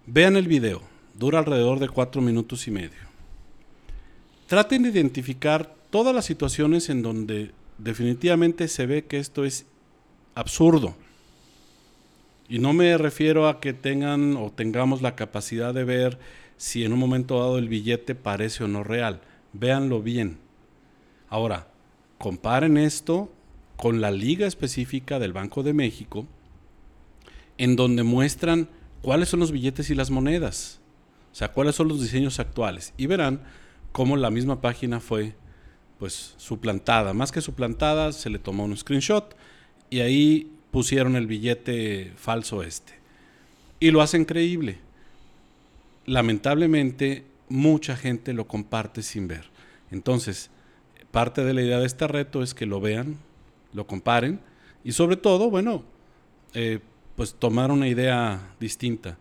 Vean 0.05 0.37
el 0.37 0.47
video, 0.47 0.81
dura 1.13 1.39
alrededor 1.39 1.79
de 1.79 1.89
cuatro 1.89 2.21
minutos 2.21 2.67
y 2.67 2.71
medio. 2.71 3.01
Traten 4.47 4.83
de 4.83 4.89
identificar 4.89 5.75
todas 5.89 6.15
las 6.15 6.23
situaciones 6.23 6.89
en 6.89 7.01
donde 7.01 7.51
definitivamente 7.77 8.69
se 8.69 8.85
ve 8.85 9.05
que 9.05 9.17
esto 9.17 9.43
es 9.43 9.65
absurdo. 10.35 10.95
Y 12.47 12.59
no 12.59 12.71
me 12.71 12.97
refiero 12.97 13.49
a 13.49 13.59
que 13.59 13.73
tengan 13.73 14.37
o 14.37 14.51
tengamos 14.51 15.01
la 15.01 15.15
capacidad 15.15 15.73
de 15.73 15.83
ver 15.83 16.17
si 16.55 16.85
en 16.85 16.93
un 16.93 16.99
momento 16.99 17.39
dado 17.39 17.57
el 17.57 17.67
billete 17.67 18.15
parece 18.15 18.63
o 18.63 18.69
no 18.69 18.83
real. 18.85 19.19
Véanlo 19.51 20.01
bien. 20.01 20.37
Ahora, 21.31 21.67
comparen 22.17 22.77
esto 22.77 23.33
con 23.77 24.01
la 24.01 24.11
liga 24.11 24.45
específica 24.45 25.17
del 25.17 25.31
Banco 25.31 25.63
de 25.63 25.71
México, 25.71 26.27
en 27.57 27.77
donde 27.77 28.03
muestran 28.03 28.67
cuáles 29.01 29.29
son 29.29 29.39
los 29.39 29.53
billetes 29.53 29.89
y 29.89 29.95
las 29.95 30.11
monedas. 30.11 30.81
O 31.31 31.35
sea, 31.35 31.53
cuáles 31.53 31.75
son 31.75 31.87
los 31.87 32.01
diseños 32.01 32.41
actuales. 32.41 32.93
Y 32.97 33.05
verán 33.05 33.41
cómo 33.93 34.17
la 34.17 34.29
misma 34.29 34.59
página 34.59 34.99
fue 34.99 35.33
pues 35.99 36.35
suplantada. 36.35 37.13
Más 37.13 37.31
que 37.31 37.39
suplantada, 37.39 38.11
se 38.11 38.29
le 38.29 38.37
tomó 38.37 38.65
un 38.65 38.75
screenshot 38.75 39.33
y 39.89 40.01
ahí 40.01 40.51
pusieron 40.69 41.15
el 41.15 41.27
billete 41.27 42.11
falso 42.17 42.61
este. 42.61 42.93
Y 43.79 43.91
lo 43.91 44.01
hacen 44.01 44.25
creíble. 44.25 44.79
Lamentablemente, 46.05 47.23
mucha 47.47 47.95
gente 47.95 48.33
lo 48.33 48.49
comparte 48.49 49.01
sin 49.01 49.29
ver. 49.29 49.45
Entonces, 49.91 50.51
parte 51.11 51.43
de 51.43 51.53
la 51.53 51.61
idea 51.61 51.79
de 51.79 51.85
este 51.85 52.07
reto 52.07 52.41
es 52.41 52.53
que 52.53 52.65
lo 52.65 52.79
vean, 52.81 53.17
lo 53.73 53.85
comparen 53.85 54.39
y 54.83 54.93
sobre 54.93 55.17
todo, 55.17 55.49
bueno, 55.49 55.83
eh, 56.53 56.79
pues 57.15 57.35
tomar 57.35 57.71
una 57.71 57.87
idea 57.87 58.55
distinta. 58.59 59.17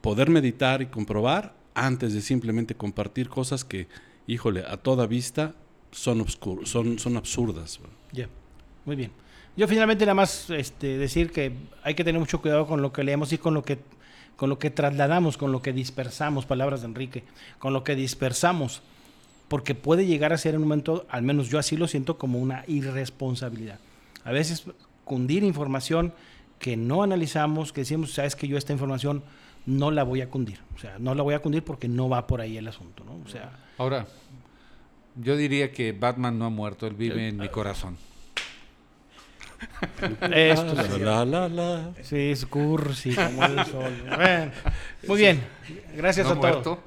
Poder 0.00 0.30
meditar 0.30 0.82
y 0.82 0.86
comprobar 0.86 1.54
antes 1.74 2.14
de 2.14 2.20
simplemente 2.20 2.74
compartir 2.74 3.28
cosas 3.28 3.64
que, 3.64 3.88
híjole, 4.26 4.64
a 4.66 4.76
toda 4.76 5.06
vista 5.06 5.54
son, 5.90 6.20
obscur 6.20 6.66
son, 6.66 6.98
son 6.98 7.16
absurdas. 7.16 7.80
Ya, 8.12 8.28
muy 8.84 8.96
bien. 8.96 9.10
Yo 9.56 9.68
finalmente 9.68 10.04
nada 10.04 10.14
más 10.14 10.50
este, 10.50 10.98
decir 10.98 11.30
que 11.30 11.52
hay 11.82 11.94
que 11.94 12.04
tener 12.04 12.18
mucho 12.18 12.40
cuidado 12.40 12.66
con 12.66 12.82
lo 12.82 12.92
que 12.92 13.04
leemos 13.04 13.32
y 13.32 13.38
con 13.38 13.54
lo 13.54 13.62
que, 13.62 13.78
con 14.36 14.50
lo 14.50 14.58
que 14.58 14.70
trasladamos, 14.70 15.36
con 15.36 15.52
lo 15.52 15.62
que 15.62 15.72
dispersamos, 15.72 16.44
palabras 16.44 16.80
de 16.80 16.88
Enrique, 16.88 17.24
con 17.58 17.72
lo 17.72 17.84
que 17.84 17.94
dispersamos, 17.94 18.82
porque 19.48 19.74
puede 19.74 20.06
llegar 20.06 20.32
a 20.32 20.38
ser 20.38 20.54
en 20.54 20.62
un 20.62 20.68
momento, 20.68 21.06
al 21.08 21.22
menos 21.22 21.48
yo 21.48 21.58
así 21.58 21.76
lo 21.76 21.88
siento, 21.88 22.18
como 22.18 22.38
una 22.38 22.64
irresponsabilidad. 22.66 23.78
A 24.24 24.32
veces 24.32 24.64
cundir 25.04 25.42
información 25.42 26.12
que 26.58 26.76
no 26.76 27.02
analizamos, 27.02 27.72
que 27.72 27.82
decimos, 27.82 28.12
sabes 28.12 28.36
que 28.36 28.48
yo 28.48 28.56
esta 28.56 28.72
información 28.72 29.22
no 29.66 29.90
la 29.90 30.02
voy 30.02 30.20
a 30.20 30.30
cundir, 30.30 30.60
o 30.74 30.78
sea, 30.78 30.98
no 30.98 31.14
la 31.14 31.22
voy 31.22 31.34
a 31.34 31.40
cundir 31.40 31.62
porque 31.62 31.88
no 31.88 32.08
va 32.08 32.26
por 32.26 32.40
ahí 32.40 32.56
el 32.56 32.68
asunto, 32.68 33.04
¿no? 33.04 33.18
O 33.24 33.28
sea, 33.28 33.52
Ahora, 33.78 34.06
yo 35.16 35.36
diría 35.36 35.72
que 35.72 35.92
Batman 35.92 36.38
no 36.38 36.46
ha 36.46 36.50
muerto, 36.50 36.86
él 36.86 36.94
vive 36.94 37.28
en 37.28 37.38
mi 37.38 37.48
corazón. 37.48 37.96
esto 40.32 40.74
La, 40.74 41.24
la, 41.24 41.26
la, 41.26 41.48
la. 41.48 41.90
Sí, 42.02 42.16
es 42.30 42.44
cursi 42.46 43.14
como 43.14 43.44
el 43.44 43.64
sol. 43.66 43.92
Bueno, 44.14 44.50
muy 45.06 45.18
bien. 45.18 45.42
Gracias 45.96 46.26
¿No 46.26 46.32
a 46.32 46.40
todos. 46.62 46.78